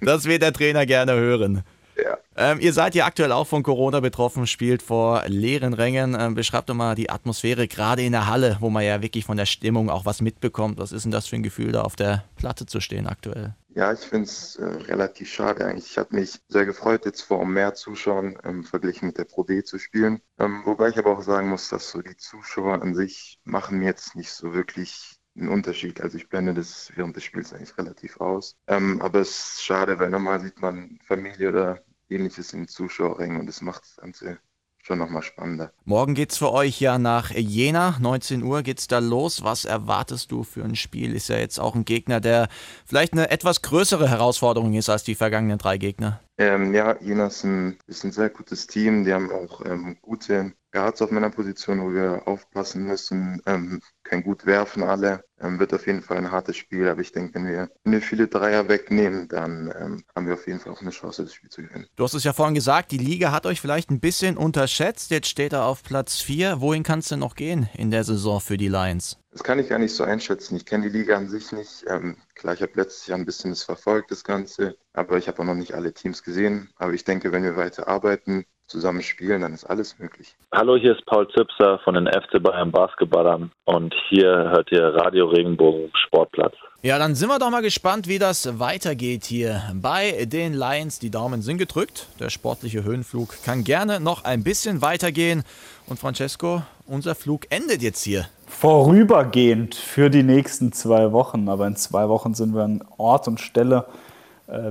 [0.00, 1.62] das wird der Trainer gerne hören.
[2.02, 2.16] Ja.
[2.36, 6.16] Ähm, ihr seid ja aktuell auch von Corona betroffen, spielt vor leeren Rängen.
[6.18, 9.36] Ähm, beschreibt doch mal die Atmosphäre, gerade in der Halle, wo man ja wirklich von
[9.36, 10.78] der Stimmung auch was mitbekommt.
[10.78, 13.54] Was ist denn das für ein Gefühl, da auf der Platte zu stehen aktuell?
[13.74, 15.86] Ja, ich finde es äh, relativ schade eigentlich.
[15.92, 19.62] Ich habe mich sehr gefreut, jetzt vor mehr Zuschauern ähm, verglichen mit der Pro B
[19.64, 20.20] zu spielen.
[20.38, 24.14] Ähm, wobei ich aber auch sagen muss, dass so die Zuschauer an sich machen jetzt
[24.14, 26.00] nicht so wirklich einen Unterschied.
[26.02, 28.56] Also ich blende das während des Spiels eigentlich relativ aus.
[28.66, 33.46] Ähm, aber es ist schade, weil normal sieht man Familie oder ähnliches in Zuschauerrängen und
[33.46, 34.38] das macht das Ganze
[34.82, 35.72] schon nochmal spannender.
[35.84, 37.96] Morgen geht's für euch ja nach Jena.
[38.00, 39.42] 19 Uhr geht's da los.
[39.42, 41.14] Was erwartest du für ein Spiel?
[41.14, 42.48] Ist ja jetzt auch ein Gegner, der
[42.84, 46.20] vielleicht eine etwas größere Herausforderung ist als die vergangenen drei Gegner.
[46.36, 49.04] Ähm, ja, Jena ist ein, ist ein sehr gutes Team.
[49.04, 54.24] Die haben auch ähm, gute Guards auf meiner Position, wo wir aufpassen müssen, ähm, können
[54.24, 55.22] gut werfen alle.
[55.40, 58.00] Ähm, wird auf jeden Fall ein hartes Spiel, aber ich denke, wenn wir, wenn wir
[58.00, 61.50] viele Dreier wegnehmen, dann ähm, haben wir auf jeden Fall auch eine Chance, das Spiel
[61.50, 61.86] zu gewinnen.
[61.96, 65.10] Du hast es ja vorhin gesagt, die Liga hat euch vielleicht ein bisschen unterschätzt.
[65.10, 66.60] Jetzt steht er auf Platz 4.
[66.60, 69.18] Wohin kann es denn noch gehen in der Saison für die Lions?
[69.32, 70.56] Das kann ich gar nicht so einschätzen.
[70.56, 71.84] Ich kenne die Liga an sich nicht.
[71.88, 75.40] Ähm, klar, ich habe letztes Jahr ein bisschen das verfolgt, das Ganze, aber ich habe
[75.40, 76.70] auch noch nicht alle Teams gesehen.
[76.76, 80.34] Aber ich denke, wenn wir weiter arbeiten, zusammen spielen, dann ist alles möglich.
[80.50, 85.26] Hallo, hier ist Paul Zipser von den FC Bayern Basketballern und hier hört ihr Radio
[85.26, 86.54] Regenbogen Sportplatz.
[86.84, 90.98] Ja, dann sind wir doch mal gespannt, wie das weitergeht hier bei den Lions.
[90.98, 92.08] Die Daumen sind gedrückt.
[92.18, 95.44] Der sportliche Höhenflug kann gerne noch ein bisschen weitergehen.
[95.86, 98.26] Und Francesco, unser Flug endet jetzt hier.
[98.48, 101.48] Vorübergehend für die nächsten zwei Wochen.
[101.48, 103.86] Aber in zwei Wochen sind wir an Ort und Stelle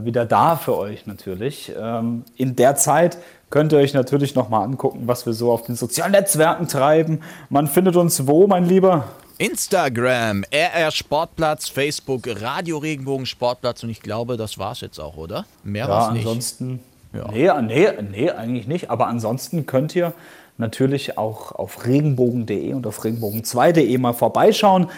[0.06, 1.72] wieder da für euch natürlich.
[1.80, 3.18] Ähm, in der Zeit
[3.50, 7.22] könnt ihr euch natürlich nochmal angucken, was wir so auf den sozialen Netzwerken treiben.
[7.50, 9.06] Man findet uns wo, mein Lieber?
[9.38, 15.18] Instagram, RR Sportplatz, Facebook, Radio Regenbogen Sportplatz und ich glaube, das war es jetzt auch,
[15.18, 15.46] oder?
[15.64, 16.28] Mehr ja, war es nicht.
[16.28, 16.80] Ansonsten,
[17.12, 17.32] ja.
[17.32, 18.92] nee, nee, nee, eigentlich nicht.
[18.92, 20.14] Aber ansonsten könnt ihr
[20.60, 24.90] natürlich auch auf regenbogen.de und auf regenbogen2.de mal vorbeischauen.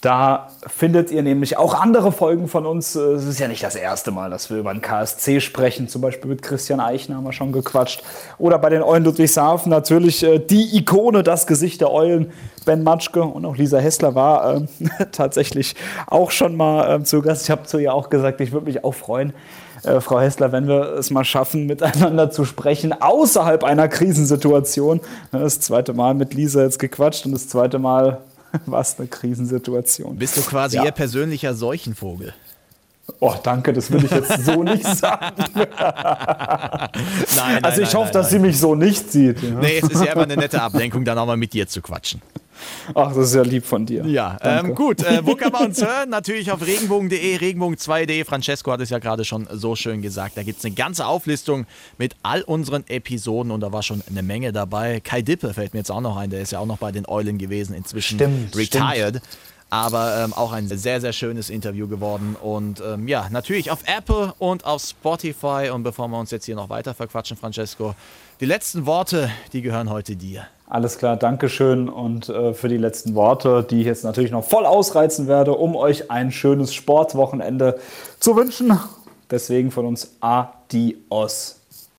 [0.00, 2.94] Da findet ihr nämlich auch andere Folgen von uns.
[2.94, 5.88] Es ist ja nicht das erste Mal, dass wir über den KSC sprechen.
[5.88, 8.04] Zum Beispiel mit Christian Eichner haben wir schon gequatscht.
[8.38, 12.32] Oder bei den Eulen Ludwigshafen natürlich äh, die Ikone, das Gesicht der Eulen,
[12.64, 13.22] Ben Matschke.
[13.22, 14.66] Und auch Lisa Hessler war äh,
[15.12, 15.74] tatsächlich
[16.06, 17.42] auch schon mal äh, zu Gast.
[17.44, 19.32] Ich habe zu ihr auch gesagt, ich würde mich auch freuen,
[19.82, 25.00] äh, Frau Hessler, wenn wir es mal schaffen, miteinander zu sprechen, außerhalb einer Krisensituation.
[25.32, 28.20] Das zweite Mal mit Lisa jetzt gequatscht und das zweite Mal
[28.66, 30.16] war es eine Krisensituation.
[30.16, 30.84] Bist du quasi ja.
[30.84, 32.34] ihr persönlicher Seuchenvogel?
[33.20, 35.34] Oh, danke, das will ich jetzt so nicht sagen.
[35.54, 35.68] nein,
[37.36, 39.42] nein, also ich nein, hoffe, dass sie mich so nicht sieht.
[39.42, 39.50] Ja.
[39.50, 42.20] Nee, es ist ja immer eine nette Ablenkung, dann auch mal mit dir zu quatschen.
[42.94, 44.04] Ach, das ist ja lieb von dir.
[44.04, 45.02] Ja, ähm, gut.
[45.02, 46.10] Äh, wo kann man uns hören?
[46.10, 48.24] Natürlich auf regenbogen.de, regenbogen2.de.
[48.24, 50.36] Francesco hat es ja gerade schon so schön gesagt.
[50.36, 51.66] Da gibt es eine ganze Auflistung
[51.98, 55.00] mit all unseren Episoden und da war schon eine Menge dabei.
[55.00, 57.06] Kai Dippe fällt mir jetzt auch noch ein, der ist ja auch noch bei den
[57.08, 59.16] Eulen gewesen, inzwischen stimmt, retired.
[59.16, 59.38] Stimmt.
[59.70, 62.36] Aber ähm, auch ein sehr, sehr schönes Interview geworden.
[62.40, 65.70] Und ähm, ja, natürlich auf Apple und auf Spotify.
[65.72, 67.94] Und bevor wir uns jetzt hier noch weiter verquatschen, Francesco,
[68.40, 70.46] die letzten Worte, die gehören heute dir.
[70.70, 74.66] Alles klar, Dankeschön und äh, für die letzten Worte, die ich jetzt natürlich noch voll
[74.66, 77.78] ausreizen werde, um euch ein schönes Sportwochenende
[78.20, 78.78] zu wünschen.
[79.30, 81.57] Deswegen von uns Adios.